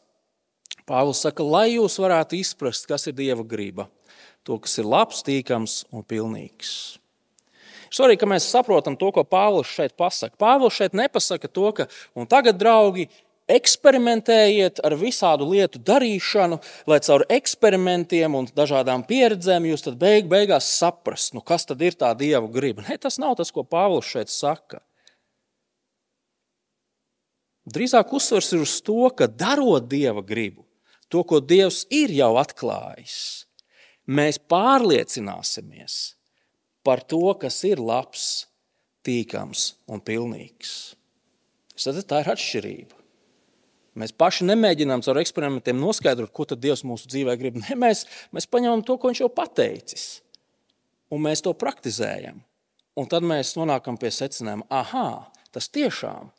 [0.85, 3.87] Pāvils saka, lai jūs varētu izprast, kas ir Dieva griba
[4.45, 6.99] to, kas ir labs, tīkams un pilnīgs.
[7.95, 10.35] Svarīgi, ka mēs saprotam to, ko Pāvils šeit pasaka.
[10.41, 11.87] Pāvils šeit nepasaka to, ka
[12.29, 13.07] tagad, draugi,
[13.51, 16.57] eksperimentējiet ar visādu lietu darīšanu,
[16.89, 22.11] lai caur eksperimentiem un dažādām pieredzēm jūs beig, beigās saprastu, nu, kas tad ir tā
[22.17, 22.85] dieva griba.
[22.89, 24.81] Ne, tas nav tas, ko Pāvils šeit saka.
[27.65, 30.65] Drīzāk uzsvers ir uz to, ka darot dieva gribu,
[31.09, 33.45] to, ko Dievs ir jau atklājis,
[34.05, 35.95] mēs pārliecināsimies
[36.85, 38.45] par to, kas ir labs,
[39.05, 40.93] tīkams un pilnīgs.
[41.75, 43.04] Tad tā ir atšķirība.
[43.95, 47.61] Mēs paši nemēģinām ar eksperimentiem noskaidrot, ko Dievs mūsu dzīvē grib.
[47.63, 48.03] Ne, mēs,
[48.35, 50.05] mēs paņemam to, ko Viņš jau pateicis,
[51.13, 52.41] un mēs to praktizējam.
[52.95, 56.29] Un tad mēs nonākam pie secinājuma, ah, tas tiešām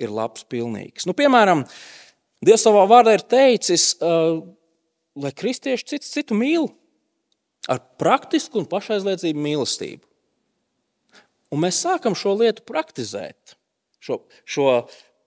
[0.00, 1.08] ir labs, pilnīgs.
[1.08, 1.64] Nu, piemēram,
[2.44, 4.42] Dievs savā vārdā ir teicis, uh,
[5.16, 6.68] lai kristieši cits citu mīl
[7.72, 10.04] ar praktisku un pašaizliedzību mīlestību.
[11.54, 13.56] Un mēs sākam šo lietu praktizēt,
[14.02, 14.68] šo, šo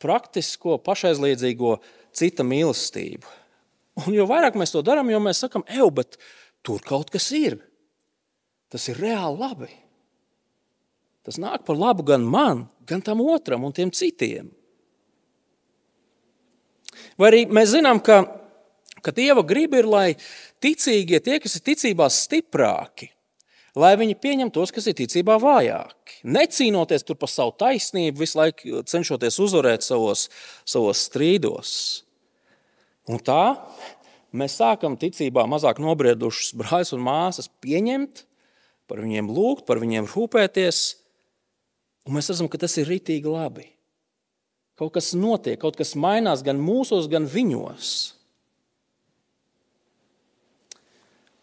[0.01, 1.77] praktisko, pašaizliedzīgo
[2.15, 3.35] cita mīlestību.
[4.05, 6.17] Un jo vairāk mēs to darām, jo mēs sakām, ej, bet
[6.63, 7.59] tur kaut kas ir.
[8.71, 9.69] Tas ir reāli labi.
[11.25, 14.47] Tas nāk par labu gan man, gan tam otram un tiem citiem.
[17.19, 18.23] Vai arī mēs zinām, ka
[19.01, 20.07] ka Dieva griba ir, lai
[20.63, 23.09] ticīgie, tie, kas ir ticībā stiprāki,
[23.79, 26.19] lai viņi pieņem tos, kas ir ticībā vājāki.
[26.27, 30.27] Necīnoties tur par savu taisnību, visu laiku cenšoties uzvarēt savos,
[30.67, 31.71] savos strīdos.
[33.09, 33.55] Un tā
[34.35, 38.25] mēs sākam ticībā mazāk nobriedušus brāļus un māsas pieņemt,
[38.89, 40.83] par viņiem lūgt, par viņiem rūpēties.
[42.09, 43.67] Un mēs redzam, ka tas ir ritīgi labi.
[44.79, 48.18] Kaut kas notiek, kaut kas mainās gan mūsos, gan viņos.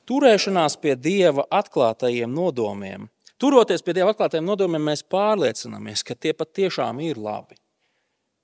[0.07, 3.09] Turēšanās pie Dieva atklātajiem nodomiem.
[3.43, 7.59] Turoties pie Dieva atklātajiem nodomiem, mēs pārliecinamies, ka tie patiešām ir labi.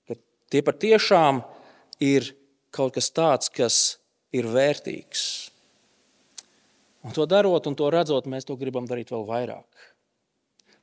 [0.08, 0.18] Ka
[0.52, 1.40] tie patiešām
[2.02, 2.34] ir
[2.74, 3.78] kaut kas tāds, kas
[4.34, 5.24] ir vērtīgs.
[7.02, 9.66] Un to darot un to redzot, mēs to gribam darīt vēl vairāk.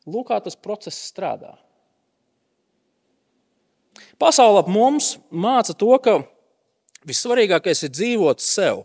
[0.10, 1.54] Lūk, kā tas process strādā.
[4.20, 6.20] Pasaule ap mums māca to, ka
[7.08, 8.84] vissvarīgākais ir dzīvot sev,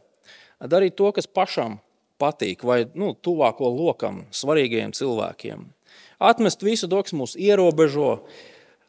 [0.63, 1.81] darīt to, kas pašam
[2.21, 5.67] patīk, vai nu, tuvāko lokam, svarīgiem cilvēkiem.
[6.25, 8.13] Atmest visu to, kas mūs ierobežo.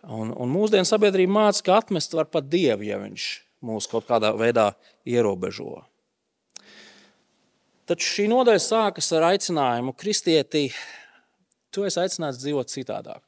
[0.05, 3.25] Un, un mūsdienu sabiedrība māca, ka atmest var pat dievu, ja viņš
[3.65, 4.69] mūs kaut kādā veidā
[5.09, 5.81] ierobežo.
[7.89, 10.67] Taču šī nodaļa sākas ar aicinājumu kristietī.
[11.73, 13.21] Tu esi aicināts dzīvot citādāk.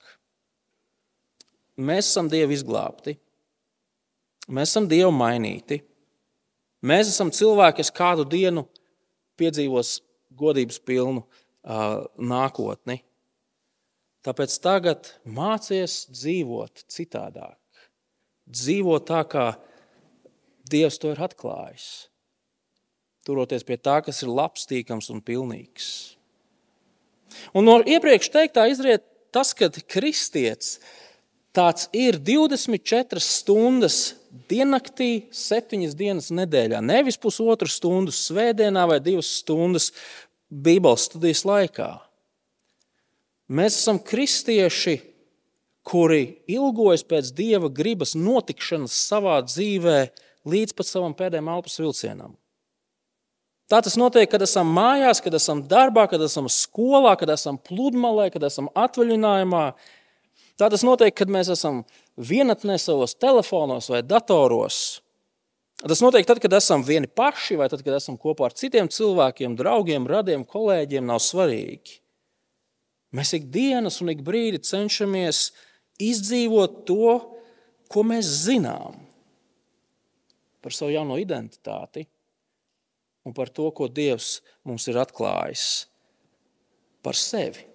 [1.77, 3.13] Mēs esam Dievu izglābti,
[4.49, 5.83] mēs esam Dievu mainīti.
[6.87, 8.63] Mēs esam cilvēki, kas kādu dienu
[9.39, 9.97] piedzīvos
[10.37, 13.01] godības pilnu uh, nākotni.
[14.27, 17.57] Tāpēc tagad mācies dzīvot citādāk.
[18.47, 19.47] Dzīvot tā, kā
[20.67, 22.07] Dievs to ir atklājis.
[23.27, 25.89] Turoties pie tā, kas ir labs, tīkams un pilnīgs.
[27.55, 30.77] Un no iepriekš teiktā izriet tas, ka kristietis
[31.57, 34.15] tāds ir 24 stundas
[34.49, 36.81] diennaktī, 7 dienas nedēļā.
[36.85, 39.91] Nevis pusotru stundu svētdienā vai 2 stundas
[40.47, 41.89] Bībeles studijas laikā.
[43.47, 44.99] Mēs esam kristieši,
[45.87, 49.99] kuri ilgojas pēc dieva gribas notikšanas savā dzīvē
[50.47, 52.35] līdz pat savam pēdējiem elpas vilcienam.
[53.67, 58.29] Tā tas notiek, kad esam mājās, kad esam darbā, kad esam skolā, kad esam pludmalē,
[58.31, 59.63] kad esam atvaļinājumā.
[60.57, 61.83] Tā tas notiek, kad mēs esam
[62.17, 65.03] vienatnē savos telefonos vai datoros.
[65.77, 69.53] Tas notiek tad, kad esam vieni paši, vai tad, kad esam kopā ar citiem cilvēkiem,
[69.59, 71.05] draugiem, radiem, kolēģiem.
[71.05, 71.99] Nav svarīgi.
[73.13, 75.51] Mēs ikdienas un ik brīdi cenšamies
[76.01, 77.19] izdzīvot to,
[77.87, 78.97] ko mēs zinām
[80.65, 82.07] par savu jauno identitāti
[83.27, 85.85] un par to, ko Dievs mums ir atklājis
[87.05, 87.66] par sevi.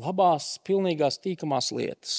[0.00, 2.14] Labās, pilnīgās, tīkamās lietas.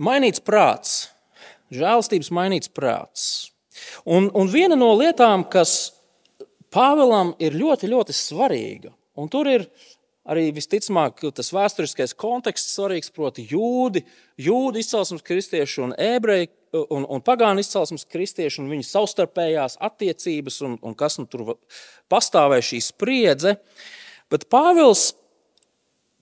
[0.00, 1.08] Mainīts prāts,
[1.72, 3.24] žēlstības mainīts prāts.
[4.04, 5.94] Un, un viena no lietām, kas
[6.70, 9.64] Pāvēlam ir ļoti, ļoti svarīga, un tur ir
[10.30, 14.04] arī visticamāk tas vēsturiskais konteksts svarīgs, proti, jūdi,
[14.38, 20.76] jūdi izcelsmes kristieši un ebreji un, un pagānu izcelsmes kristieši un viņu savstarpējās attiecības un,
[20.86, 21.56] un kas nu tur
[22.12, 23.56] pastāvēja šī spriedze.
[24.30, 25.10] Bet Pāvils,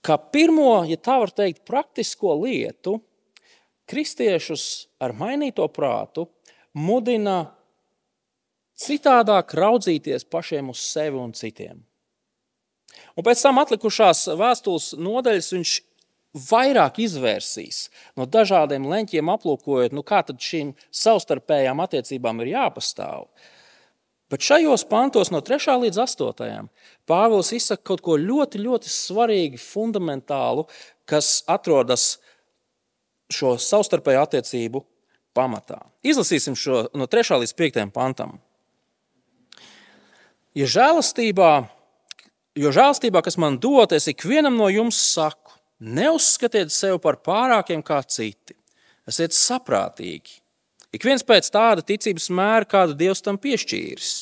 [0.04, 2.98] kā pirmo, ja tā var teikt, praktisko lietu,
[3.88, 6.26] kristiešus ar mainīto prātu
[6.76, 7.40] mudina
[8.78, 11.82] citādāk raudzīties pašiem uz sevi un citiem.
[13.18, 15.74] Un pēc tam atlikušās vēstules nodaļas viņš
[16.48, 23.26] vairāk izvērsīs no dažādiem leņķiem, aplūkojot, nu kā šīm savstarpējām attiecībām ir jāpastāv.
[24.28, 25.72] Bet šajos pantos, no 3.
[25.84, 26.68] līdz 8.
[27.08, 30.66] Pāvils izsaka kaut ko ļoti, ļoti svarīgu, fundamentālu,
[31.08, 32.18] kas atrodas
[33.32, 34.84] šo savstarpēju attiecību
[35.36, 35.80] pamatā.
[36.04, 37.40] Izlasīsim šo no 3.
[37.44, 37.82] līdz 5.
[37.94, 38.36] pantam.
[40.56, 41.52] Ja žēlastībā
[42.58, 48.00] Jo žēlstībā, kas man dot, es ikvienam no jums saku, neuzskatiet sevi par pārākiem kā
[48.02, 48.56] citi.
[49.08, 50.40] Esiet saprātīgi.
[50.94, 54.12] Ik viens pēc tāda ticības mēra, kādu Dievs tam piešķīris.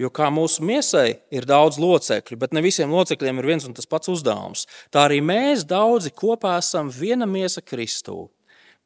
[0.00, 3.88] Jo kā mūsu miesai ir daudz locekļu, bet ne visiem locekļiem ir viens un tas
[3.88, 8.30] pats uzdevums, tā arī mēs daudzi kopā esam viena miesa Kristū,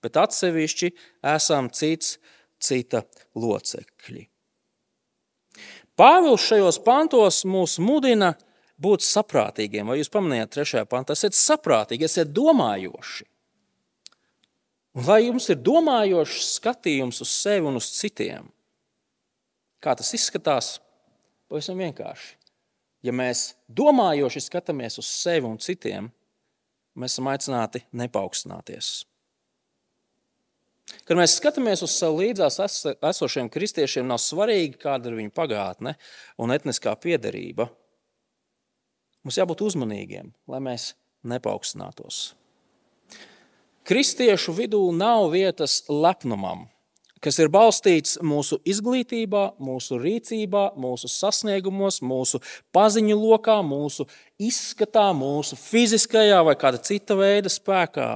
[0.02, 0.90] bet atsevišķi
[1.36, 2.16] esam cits
[2.58, 3.04] cita
[3.38, 4.24] locekļi.
[5.94, 8.32] Pāvils šajos pantos mūs mudina
[8.82, 9.86] būt saprātīgiem.
[9.86, 13.28] Vai jūs pamanījāt, trešajā pantā, esiet saprātīgi, esiet domājoši.
[14.94, 18.46] Un lai jums ir domājošs skatījums uz sevi un uz citiem,
[19.82, 20.76] kā tas izskatās,
[21.50, 22.36] pavisam vienkārši.
[23.04, 26.06] Ja mēs domājoši skatāmies uz sevi un citiem,
[26.96, 28.92] mēs esam aicināti nepaukstināties.
[31.04, 32.60] Kad mēs skatāmies uz sev līdzās
[32.94, 35.96] esošiem kristiešiem, nav svarīgi, kāda ir viņu pagātne
[36.40, 37.66] un etniskā piedarība.
[39.24, 40.92] Mums jābūt uzmanīgiem, lai mēs
[41.28, 42.34] nepaukstinātos.
[43.84, 46.62] Kristiešu vidū nav vietas lepnumam,
[47.20, 52.40] kas ir balstīts mūsu izglītībā, mūsu rīcībā, mūsu sasniegumos, mūsu
[52.72, 54.06] paziņu lokā, mūsu
[54.40, 58.08] izskatā, mūsu fiziskajā vai kāda cita veida spēkā.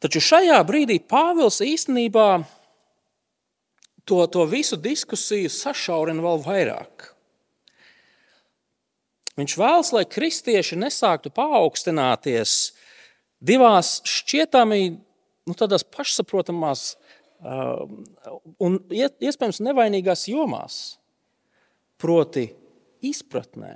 [0.00, 2.28] Taču šajā brīdī Pāvils īstenībā
[4.08, 7.10] to, to visu diskusiju sašaurina vēl vairāk.
[9.38, 12.72] Viņš vēlas, lai kristieši nesāktu paaugstināties
[13.38, 14.80] divās šķietami
[15.48, 17.84] nu, tādās pašsaprotamās uh,
[18.58, 20.98] un iespējams nevainīgās jomās,
[22.02, 22.48] proti,
[23.06, 23.72] izpratnē,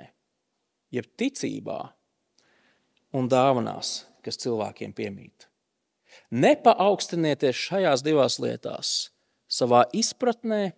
[0.90, 1.78] jeb ticībā
[3.14, 5.46] un dāvanās, kas cilvēkiem piemīt.
[6.32, 8.92] Nepaaugstīnieties šajās divās lietās,
[9.46, 10.72] savā izpratnē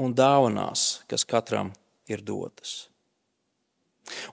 [0.00, 1.72] un dāvanās, kas katram
[2.10, 2.93] ir dotas.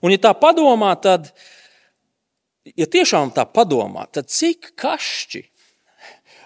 [0.02, 1.30] Un, ja tā padomā, tad,
[2.76, 5.42] ja tiešām tā padomā, tad cik kašķi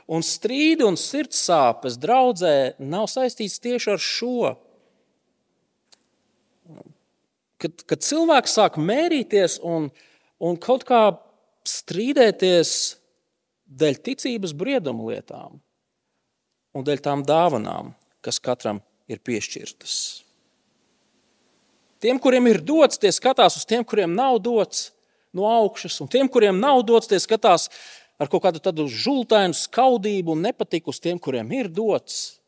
[0.06, 4.52] un strīdi un sirds sāpes draudzē nav saistīts tieši ar šo?
[7.56, 9.88] Kad, kad cilvēks sāk mērīties un,
[10.38, 11.02] un kaut kā
[11.66, 12.72] strīdēties
[13.66, 15.58] dēļ ticības briedumu lietām
[16.76, 20.25] un dēļ tām dāvanām, kas katram ir piešķirtas.
[22.02, 24.90] Tiem, kuriem ir dots, tie skatās uz tiem, kuriem nav dots
[25.36, 27.68] no augšas, un tiem, kuriem nav dots, tie skatās
[28.20, 32.38] ar kaut kādu tādu žultainu skaudību un nepatiku uz tiem, kuriem ir dots.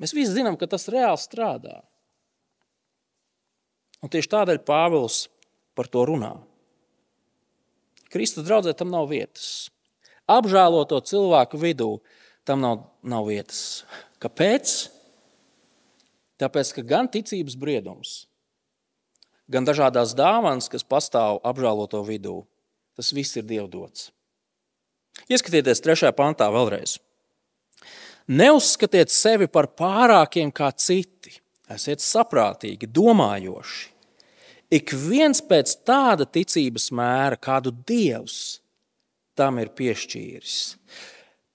[0.00, 1.80] Mēs visi zinām, ka tas reāli strādā.
[4.00, 5.26] Un tieši tādēļ Pāvils
[5.76, 6.32] par to runā.
[8.10, 9.68] Kristus draudzē tam nav vietas.
[10.30, 11.90] Apžēloto cilvēku vidū
[12.48, 13.84] tam nav, nav vietas.
[14.22, 14.88] Kāpēc?
[16.40, 18.14] Tāpēc, ka gan ticības briedums,
[19.50, 22.40] gan dažādas dāvanas, kas pastāv apžēloto vidū,
[22.96, 24.08] tas viss ir dievdots.
[25.28, 26.96] Ieskatieties trešajā pantā vēlreiz.
[28.30, 31.34] Neuzskatiet sevi par pārākiem kā citi.
[31.70, 33.90] Esiet saprātīgi, domājoši.
[34.70, 38.60] Ik viens pēc tāda ticības mēra, kādu Dievs
[39.38, 40.56] tam ir piešķīris.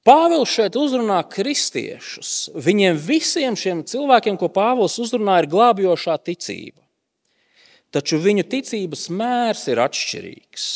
[0.05, 2.51] Pāvils šeit uzrunā kristiešus.
[2.53, 6.83] Viņiem visiem šiem cilvēkiem, ko Pāvils uzrunā, ir glābjošā ticība.
[7.89, 10.67] Taču viņu ticības mērs ir atšķirīgs.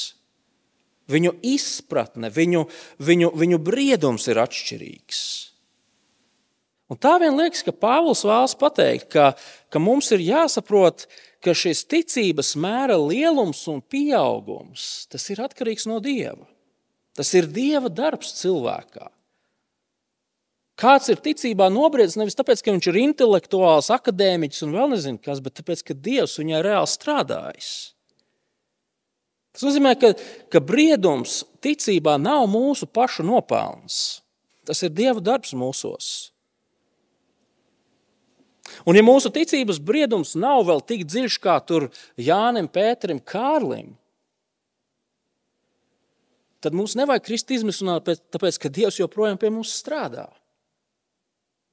[1.10, 2.64] Viņu izpratne, viņu,
[3.06, 5.22] viņu, viņu briedums ir atšķirīgs.
[6.90, 9.28] Un tā vien liekas, ka Pāvils vēlas pateikt, ka,
[9.70, 11.06] ka mums ir jāsaprot,
[11.46, 16.50] ka šis ticības mēra lielums un pieaugums ir atkarīgs no Dieva.
[17.14, 19.12] Tas ir Dieva darbs cilvēkā.
[20.80, 25.42] Kāds ir ticībā nobriedzis nevis tāpēc, ka viņš ir intelektuāls, akadēmiķis un vēl nezinu kas,
[25.44, 27.72] bet tāpēc, ka Dievs viņai reāli strādājis.
[29.52, 30.14] Tas nozīmē, ka,
[30.54, 34.22] ka briedums ticībā nav mūsu pašu nopelns.
[34.64, 36.30] Tas ir Dieva darbs mūsos.
[38.88, 41.90] Un, ja mūsu ticības briedums nav vēl tik dziļš kā tur
[42.22, 43.98] Jānim, Pēterim, Kārlim,
[46.64, 50.30] tad mums nevajag krist izmisunāt, tāpēc, ka Dievs joprojām pie mums strādā.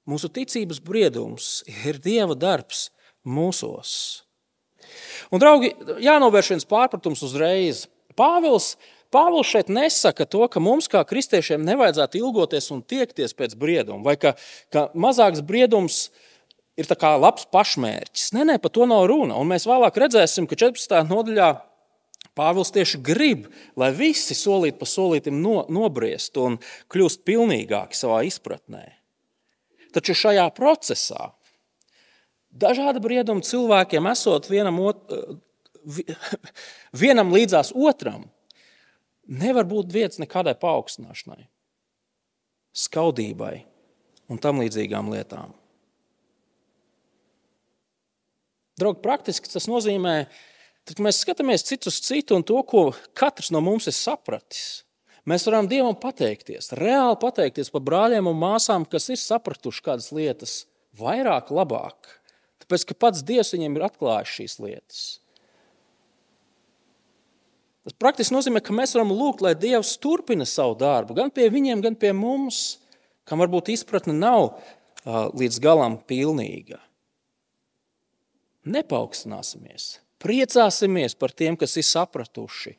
[0.07, 2.89] Mūsu ticības briedums ir Dieva darbs
[3.27, 4.23] mūsos.
[5.35, 7.87] Un, draugi, jānovērš viens pārpratums uzreiz.
[8.17, 8.77] Pāvils,
[9.13, 14.17] Pāvils šeit nesaka to, ka mums, kā kristiešiem, nevajadzētu ilgoties un tiekties pēc brieduma, vai
[14.21, 14.37] ka,
[14.71, 16.09] ka mazāks briedums
[16.77, 16.89] ir
[17.23, 18.33] labs pašmērķis.
[18.37, 19.39] Nē, nē, par to nav runa.
[19.41, 21.03] Un mēs vēlāk redzēsim, ka 14.
[21.09, 21.55] nodaļā
[22.37, 23.47] Pāvils tieši grib,
[23.81, 26.59] lai visi solīt pa solītam no, nobriest un
[26.93, 28.85] kļūst pilnīgāki savā izpratnē.
[29.97, 31.31] Taču šajā procesā
[32.53, 35.13] dažādi briedumi cilvēkiem esot vienam, ot,
[37.03, 38.27] vienam līdzās otram,
[39.27, 41.47] nevar būt vietas nekādai paaugstināšanai,
[42.77, 43.55] skaudībai
[44.33, 45.55] un tam līdzīgām lietām.
[48.77, 50.27] Draugi, praktiski tas nozīmē,
[50.85, 54.83] ka mēs skatāmies citu uz citu un to, ko katrs no mums ir sapratis.
[55.27, 60.55] Mēs varam Dievam pateikties, reāli pateikties par brāļiem un māsām, kas ir sapratuši kādas lietas
[60.95, 62.13] vairāk, labāk.
[62.63, 65.01] Tāpēc, ka pats Dievs viņiem ir atklājis šīs lietas.
[67.87, 71.83] Tas praktiski nozīmē, ka mēs varam lūgt, lai Dievs turpina savu darbu, gan pie viņiem,
[71.83, 72.79] gan pie mums,
[73.27, 76.79] kam varbūt izpratne nav uh, līdz galam pilnīga.
[78.67, 82.75] Nepaukstināsimies, priecāsimies par tiem, kas ir sapratuši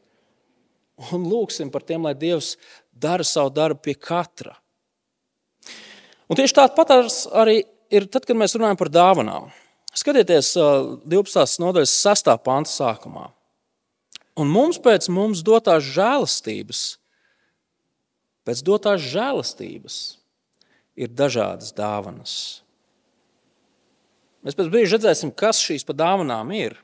[1.14, 2.56] un lūgsim par tiem, lai Dievs
[2.92, 4.56] dara savu darbu pie katra.
[6.28, 6.94] Un tieši tāpat
[7.38, 7.62] arī
[7.94, 9.50] ir tad, kad mēs runājam par dāvanām.
[9.98, 10.52] Skatieties,
[11.10, 11.62] 12.
[11.64, 12.32] nodaļas 6.
[12.46, 13.30] pānta sākumā.
[14.38, 16.82] Un mums pēc mums dotās žēlastības,
[18.46, 19.96] pēc dotās žēlastības
[20.98, 22.36] ir dažādas dāvanas.
[24.46, 26.78] Mēs pēc brīža redzēsim, kas šīs pa dāvanām ir.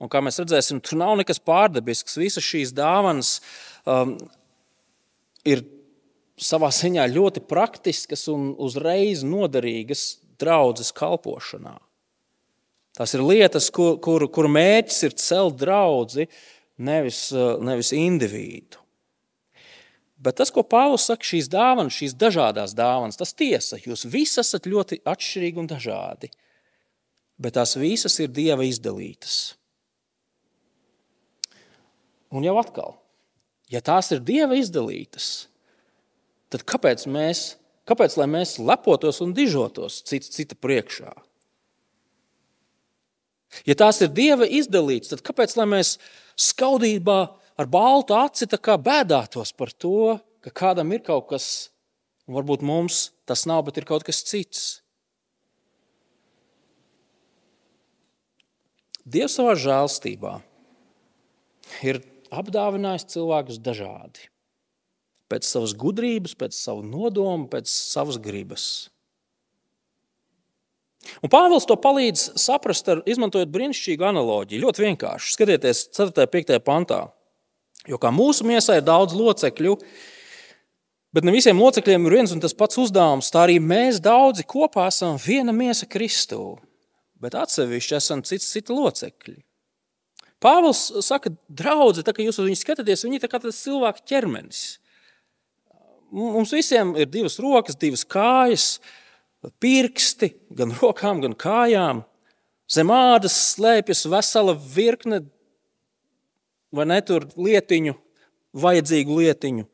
[0.00, 2.16] Un kā mēs redzēsim, tur nav nekas pārdabisks.
[2.20, 3.34] Visas šīs dāvanas
[3.84, 4.14] um,
[5.44, 5.62] ir
[6.40, 10.04] savā ziņā ļoti praktiskas un uzreiz noderīgas
[10.40, 11.76] draudzes kalpošanā.
[12.96, 16.24] Tas ir lietas, kur, kur, kur mērķis ir celt draugu,
[16.80, 18.80] nevis, uh, nevis individu.
[20.20, 23.78] Bet tas, ko Pāvils saka, šīs dāvanas, šīs dažādas dāvanas, tas tiesa.
[23.80, 26.28] Jūs visi esat ļoti atšķirīgi un dažādi.
[27.40, 29.59] Bet tās visas ir Dieva izdalītas.
[32.30, 32.94] Un jau atkal,
[33.70, 35.48] ja tās ir Dieva izdalītas,
[36.50, 37.56] tad kāpēc mēs,
[37.90, 41.10] kāpēc mēs lepotos un dižotos cits cita priekšā?
[43.66, 45.96] Ja tās ir dieva izdalītas, tad kāpēc mēs
[46.38, 47.18] skaudībā
[47.58, 51.70] ar baltu aci bēdātos par to, ka kādam ir kaut kas,
[52.26, 54.82] un varbūt mums tas nav, bet ir kaut kas cits?
[59.04, 60.36] Dievs savā žēlstībā
[61.82, 61.98] ir
[62.30, 64.28] apdāvinājis cilvēkus dažādi.
[65.30, 68.90] Pēc savas gudrības, pēc savu nodomu, pēc savas gribas.
[71.24, 74.62] Un Pāvils to palīdz saprast, ar, izmantojot brīnišķīgu analoģiju.
[74.66, 75.34] Ļoti vienkārši.
[75.36, 76.26] Skatieties, 4.
[76.26, 76.58] un 5.
[76.66, 77.00] pantā.
[77.88, 79.76] Jo kā mūsu miesā ir daudz locekļu,
[81.16, 84.90] bet ne visiem locekļiem ir viens un tas pats uzdevums, tā arī mēs daudzi kopā
[84.90, 86.58] esam viena miesa Kristū,
[87.22, 89.38] bet atsevišķi esam cits citi locekļi.
[90.40, 94.62] Pāvils saka, draugi, tā kā jūs uz viņu skatāties, viņi ir tāds cilvēka ķermenis.
[96.10, 98.70] Mums visiem ir divas rokas, divas kājas,
[99.62, 102.02] pirksti, gan rokām, gan kājām.
[102.70, 105.24] Zem ādas slēpjas vesela virkne,
[106.72, 107.96] vai ne tur lietiņu,
[108.64, 109.66] vajadzīgu lietiņu.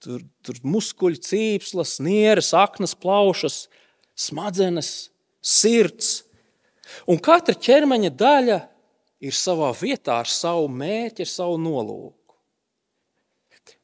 [0.00, 3.66] Tur, tur muskuļi, cīpslas, nieres, aknas, plaušas,
[4.16, 5.10] smadzenes,
[5.44, 6.22] sirds.
[7.08, 8.60] Un katra ķermeņa daļa
[9.20, 12.16] ir savā vietā ar savu mērķi, ar savu nolūku.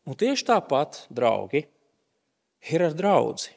[0.07, 1.65] Un tieši tāpat, draugi,
[2.71, 3.51] ir ar draugu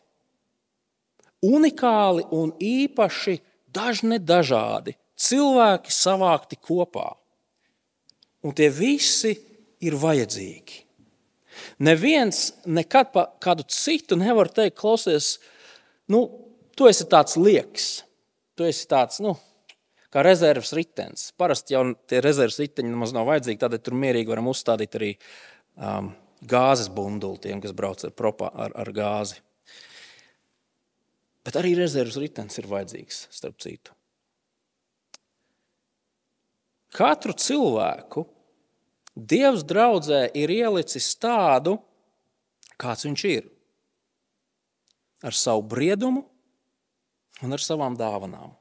[1.45, 7.11] unikāli un īpaši, dažne dažādi cilvēki savākti kopā.
[8.43, 9.35] Un tie visi
[9.83, 10.85] ir vajadzīgi.
[11.83, 15.37] Neviens nekad par kādu citu nevar teikt, klausies,
[16.07, 16.23] nu,
[16.75, 17.89] tu esi tāds liekas,
[18.55, 19.35] tu esi tāds, nu,
[20.13, 21.29] kā rezerves ritenis.
[21.37, 25.11] Parasti jau tie rezerves riteņi nemaz nav vajadzīgi, tādēļ tur mierīgi varam uzstādīt arī
[25.75, 26.11] um,
[26.49, 29.39] gāzes bunduli tiem, kas brauc ar, propā, ar, ar gāzi.
[31.45, 33.95] Bet arī rezerves ritenis ir vajadzīgs, starp citu.
[36.93, 38.25] Katru cilvēku
[39.19, 41.75] Dievs draudzē ir ielicis tādu,
[42.79, 43.49] kāds viņš ir.
[45.25, 46.23] Ar savu briedumu
[47.43, 48.53] un ar savām dāvanām.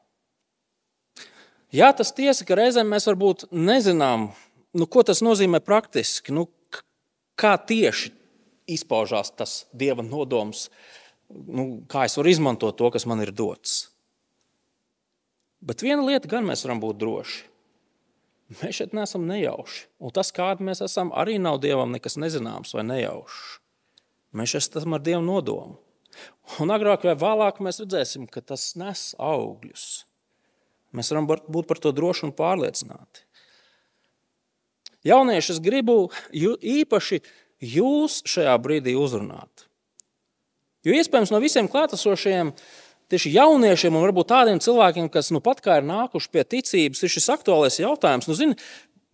[1.75, 4.31] Jā, tas tiesa, ka reizēm mēs varbūt nezinām,
[4.79, 6.47] nu, ko tas nozīmē praktiski, nu,
[7.39, 8.15] kā tieši
[8.69, 10.69] izpaužās tas Dieva nodoms
[11.29, 13.89] nu, kā es varu izmantot to, kas man ir dots.
[15.61, 17.45] Bet viena lieta gan mēs varam būt droši.
[18.59, 19.83] Mēs šeit neesam nejauši.
[20.01, 23.59] Un tas, kādi mēs esam, arī nav dievam nekas nezināms vai nejaušs.
[24.39, 25.77] Mēs esam ar dievu nodomu.
[26.63, 30.08] Un agrāk vai vēlāk mēs redzēsim, ka tas nes augļus.
[30.97, 33.25] Mēs varam būt par to droši un pārliecināti.
[35.07, 37.21] Jaunieši, es gribu īpaši
[37.63, 39.69] jūs šajā brīdī uzrunāt.
[40.87, 42.53] Jo iespējams no visiem klātesošajiem,
[43.13, 47.13] tieši jauniešiem un varbūt tādiem cilvēkiem, kas nu pat kā ir nākuši pie ticības, ir
[47.13, 48.29] šis aktuālais jautājums.
[48.31, 48.59] Nu, zini,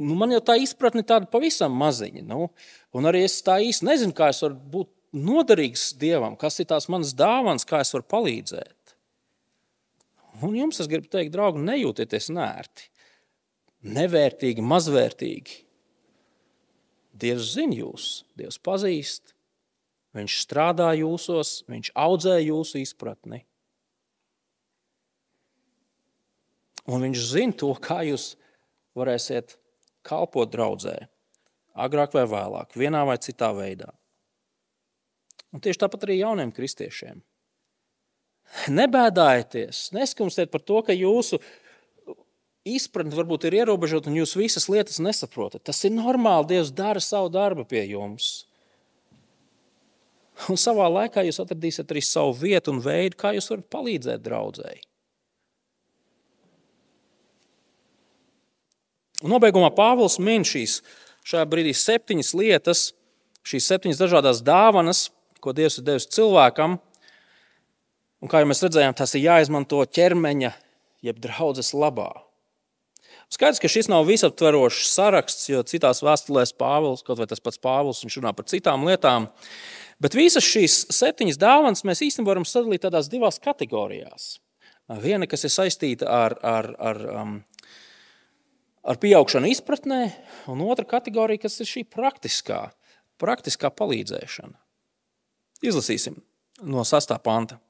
[0.02, 2.24] nu, man jau tā izpratne tāda pavisam maziņa.
[2.28, 2.50] Nu,
[2.94, 6.88] un arī es tā īsti nezinu, kā es varu būt noderīgs Dievam, kas ir tās
[6.90, 8.74] manas dāvāns, kā es varu palīdzēt.
[10.42, 12.88] Un jums es gribu teikt, draugi, nejūtieties nērti,
[13.94, 15.60] nevērtīgi, mazvērtīgi.
[17.14, 19.34] Dievs zina jūs, Dievs pazīst.
[20.14, 23.44] Viņš strādā jūsos, viņš audzē jūsu izpratni.
[26.90, 28.34] Un viņš zina to, kā jūs
[28.98, 29.56] varēsiet
[30.06, 30.96] kalpot draudzē,
[31.74, 33.90] agrāk vai vēlāk, vienā vai citā veidā.
[35.54, 37.22] Un tieši tāpat arī jauniem kristiešiem.
[38.70, 41.40] Nebēdājieties, neskumstiet par to, ka jūsu
[42.64, 45.64] izpratne varbūt ir ierobežota un jūs visas lietas nesaprotat.
[45.66, 46.54] Tas ir normāli.
[46.54, 48.46] Dievs dara savu darbu pie jums.
[50.50, 54.82] Un savā laikā jūs atradīsiet arī savu vietu un veidu, kā jūs varat palīdzēt draudzēji.
[59.24, 60.80] Un nobeigumā Pāvils min šīs
[61.24, 62.80] šajā brīdī septiņas lietas,
[63.46, 65.06] šīs septiņas dažādas dāvanas,
[65.40, 66.76] ko Dievs ir devis cilvēkam.
[68.24, 70.54] Un kā jau mēs redzējām, tas ir jāizmanto ķermeņa,
[71.04, 72.08] jeb draudzes labā.
[73.32, 78.00] Skaidrs, ka šis nav visaptverošs saraksts, jo citās vēstulēs Pāvils, kaut vai tas pats Pāvils,
[78.04, 79.26] viņš runā par citām lietām.
[80.00, 84.38] Bet visas šīs septiņas dāvanas mēs īstenībā varam sadalīt tādās divās kategorijās.
[85.04, 87.36] Viena, kas ir saistīta ar, ar, ar, um,
[88.88, 90.00] ar pieaugšanu izpratnē,
[90.52, 92.62] un otra kategorija, kas ir šī praktiskā,
[93.20, 94.56] praktiskā palīdzēšana.
[95.64, 96.20] Izlasīsim
[96.64, 97.16] no 6.
[97.24, 97.60] panta.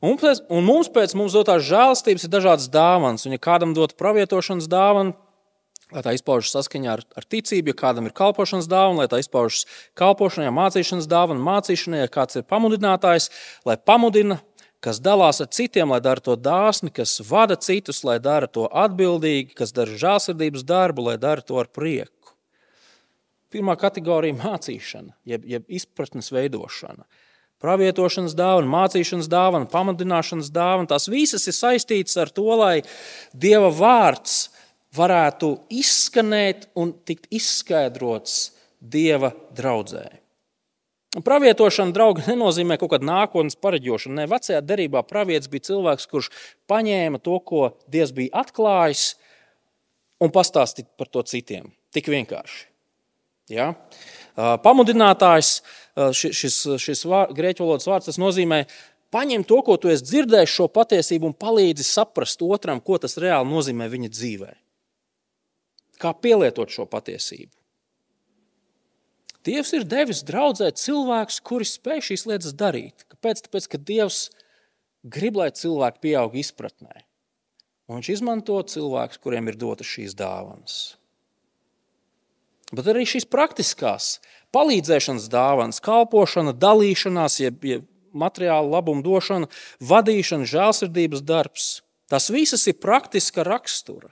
[0.00, 3.98] Un, pēc, un mums pēc mums dotās žēlstības ir dažādas dāvanas, un ja kādam dot
[4.00, 5.12] pravietošanas dāvanu,
[5.92, 9.66] lai tā izpaužas saskaņā ar, ar ticību, ja kādam ir kalpošanas dāvana, lai tā izpaužas
[9.98, 13.28] kalpošanai, mācīšanas dāvana, mācīšanai, ja kāds ir pamudinātājs,
[13.68, 14.40] lai pamudina
[14.84, 19.52] kas dalās ar citiem, lai dara to dāsni, kas vada citus, lai dara to atbildīgi,
[19.58, 22.32] kas dara žēlsirdības darbu, lai dara to ar prieku.
[23.50, 27.04] Pirmā kategorija- mācīšana, jeb, jeb izpratnes veidošana.
[27.60, 30.88] Pravietošanas dāvana, mācīšanas dāvana, pamudināšanas dāvana.
[30.88, 32.80] Tās visas ir saistītas ar to, lai
[33.36, 34.46] Dieva vārds
[34.96, 40.08] varētu izskanēt un tikt izskaidrots Dieva draudzē.
[41.26, 44.16] Pravietošana, draugi, nenozīmē kaut kādu nākotnes pareģošanu.
[44.20, 46.30] Nē, vecajā derībā pravietis bija cilvēks, kurš
[46.70, 49.12] paņēma to, ko Dievs bija atklājis,
[50.20, 51.72] un pastāstīja par to citiem.
[51.92, 52.66] Tik vienkārši.
[53.50, 53.72] Ja?
[54.36, 55.60] Pamudinātājs,
[56.14, 58.64] šis, šis vār, grieķu valodas vārds, tas nozīmē
[59.14, 63.50] paņem to, ko tu esi dzirdējis, šo patiesību un palīdzi saprast otram, ko tas reāli
[63.50, 64.52] nozīmē viņa dzīvē.
[66.00, 67.52] Kā pielietot šo patiesību.
[69.44, 73.06] Dievs ir devis draudzē cilvēkus, kuri spēj šīs lietas darīt.
[73.08, 73.46] Kāpēc?
[73.46, 74.26] Tāpēc, ka Dievs
[75.00, 77.06] grib, lai cilvēki pieaug izpratnē.
[77.88, 80.99] Un viņš izmanto cilvēkus, kuriem ir dotas šīs dāvanas.
[82.74, 84.18] Bet arī šīs praktiskās
[84.54, 89.50] palīdzēšanas dāvanas, kalpošana, dalīšanās, jeb, jeb materiāla labuma došana,
[89.82, 91.68] vadīšana, žēlsirdības darbs.
[92.10, 94.10] Tas visas ir praktiska rakstura.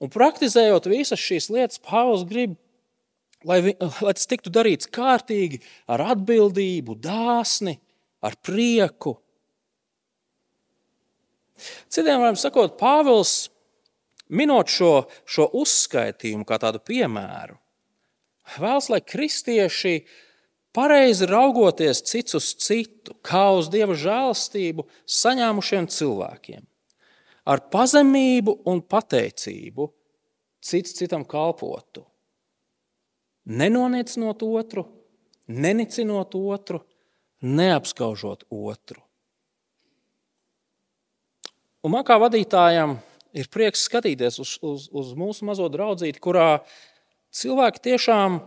[0.00, 2.56] Un praktizējot visas šīs lietas, Pāvils grib
[3.44, 3.60] lai,
[4.02, 5.60] lai tas tiktu darīts kārtīgi,
[5.90, 7.76] ar atbildību, dāsni,
[8.24, 9.18] ar prieku.
[11.92, 13.48] Citiem vārdiem sakot, Pāvils,
[14.28, 17.58] minot šo, šo uzskaitījumu kā tādu piemēru,
[18.60, 19.98] vēlas, lai kristieši
[20.74, 26.64] pareizi raugoties cits uz citu, kā uz dieva žēlstību, saņēmušiem cilvēkiem,
[27.44, 29.88] ar pazemību un pateicību
[30.64, 32.06] cits citam kalpotu
[33.44, 34.84] nenonicinot otru,
[35.46, 36.80] nenicinot otru,
[37.40, 39.00] neapskaužot otru.
[41.84, 42.96] Un man kā vadītājam
[43.34, 46.62] ir prieks skatīties uz, uz, uz mūsu mazo draudzīti, kurā
[47.34, 48.40] cilvēki tiešām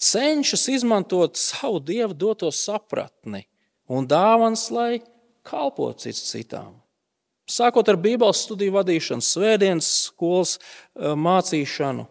[0.00, 3.44] cenšas izmantot savu dievu doto sapratni
[3.90, 5.02] un dāvāns, lai
[5.46, 6.78] kalpotu cits citam.
[7.50, 12.06] Sākot ar Bībeles studiju vadīšanu, svētdienas skolas eh, mācīšanu,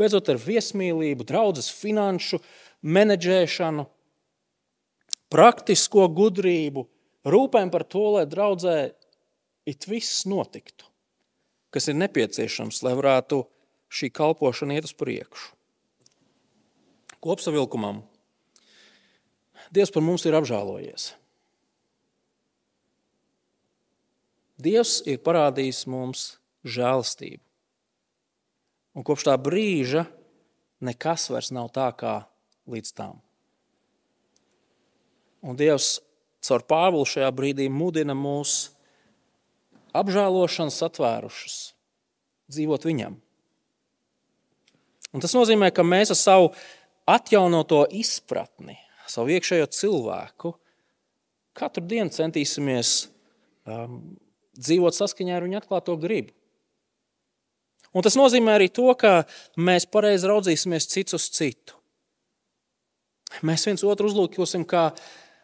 [0.00, 2.40] beidzot ar viesmīlību, draudzes finanšu
[2.82, 3.86] menedžēšanu,
[5.32, 6.84] praktisko gudrību,
[7.30, 8.76] rūpēm par to, lai draudzē
[9.66, 10.86] it viss notiktu,
[11.74, 13.42] kas ir nepieciešams, lai varētu
[13.94, 15.52] šī kalpošana iet uz priekšu.
[17.24, 18.02] Kopsavilkumam
[19.72, 21.14] Dievs par mums ir apžēlojies.
[24.60, 26.26] Dievs ir parādījis mums
[26.62, 27.42] žēlastību.
[28.94, 30.04] Un kopš tā brīža
[30.84, 32.20] nekas vairs nav tā kā
[32.70, 33.18] līdz tam.
[35.42, 35.98] Un Dievs
[36.44, 38.73] caur Pāvilu šajā brīdī mudina mūs
[39.96, 41.58] apžēlošanas atvērušas,
[42.52, 43.18] dzīvot viņam.
[45.14, 46.50] Un tas nozīmē, ka mēs ar savu
[47.06, 48.76] atjaunoto izpratni,
[49.06, 50.54] savu iekšējo cilvēku,
[51.54, 52.94] katru dienu centīsimies
[53.68, 54.00] um,
[54.58, 56.34] dzīvot saskaņā ar viņu atklāto gribu.
[57.94, 59.22] Un tas nozīmē arī to, ka
[59.54, 61.78] mēs pareizi raudzīsimies cits uz citu.
[63.46, 64.88] Mēs viens otru uzlūkosim kā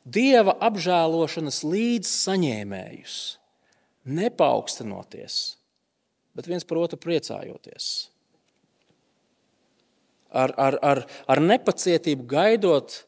[0.03, 3.17] dieva apžēlošanas līdzsaņēmējus,
[4.09, 5.41] nepaukstinoties,
[6.37, 8.09] bet viens par otru priecājoties.
[10.31, 13.01] Ar, ar, ar, ar nepacietību gaidot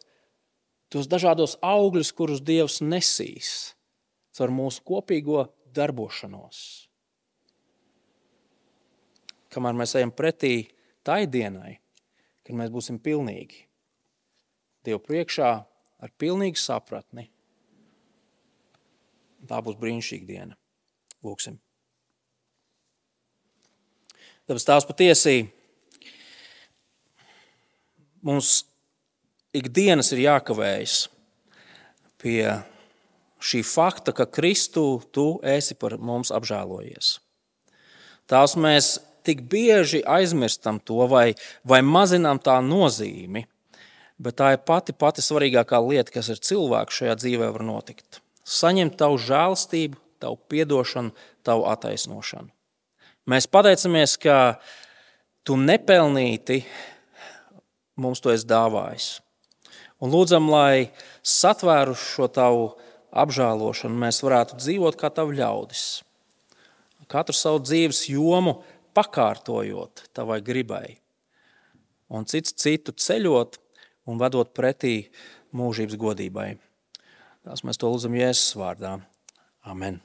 [0.90, 3.72] tos dažādos augļus, kurus Dievs nesīs
[4.34, 6.82] caur mūsu kopīgo darbošanos
[9.52, 10.54] kamēr mēs ejam pretī
[11.04, 11.76] tai dienai,
[12.46, 13.66] kad mēs būsim pilnīgi.
[14.86, 15.50] Dievu priekšā
[16.02, 17.28] ar pilnīgu sapratni.
[19.46, 20.58] Tā būs brīnišķīga diena.
[21.22, 21.58] Lūksim.
[24.48, 25.36] Tāpēc tās patiesi
[28.26, 28.64] mums
[29.54, 30.96] ikdienas ir jākavējas
[32.22, 32.42] pie
[33.42, 37.16] šī fakta, ka Kristu tu esi par mums apžēlojies.
[38.30, 38.96] Tās mēs
[39.26, 41.32] tik bieži aizmirstam to vai,
[41.66, 43.46] vai mazinām tā nozīmi.
[44.22, 48.20] Bet tā ir pati, pati svarīgākā lieta, kas ar cilvēku šajā dzīvē var notikt.
[48.46, 51.12] Saņemt tavu žēlstību, tavu atdošanu,
[51.46, 52.50] tavu attaisnošanu.
[53.30, 54.58] Mēs pateicamies, ka
[55.46, 56.62] tu nepelnīti
[58.02, 59.20] mums to esi dāvājis.
[60.02, 60.90] Un lūdzam, lai
[61.22, 62.64] satvēruši šo tavu
[63.12, 65.84] apžēlošanu, mēs varētu dzīvot kā tavi ļaudis.
[67.12, 68.62] Katru savu dzīves jomu
[68.96, 70.96] pakārtojot tavai gribai,
[72.08, 73.58] un cits citu ceļot
[74.08, 74.96] un vedot pretī
[75.54, 76.48] mūžības godībai.
[77.42, 78.96] Tās mēs to lūdzam Jēzus vārdā.
[79.68, 80.00] Amen.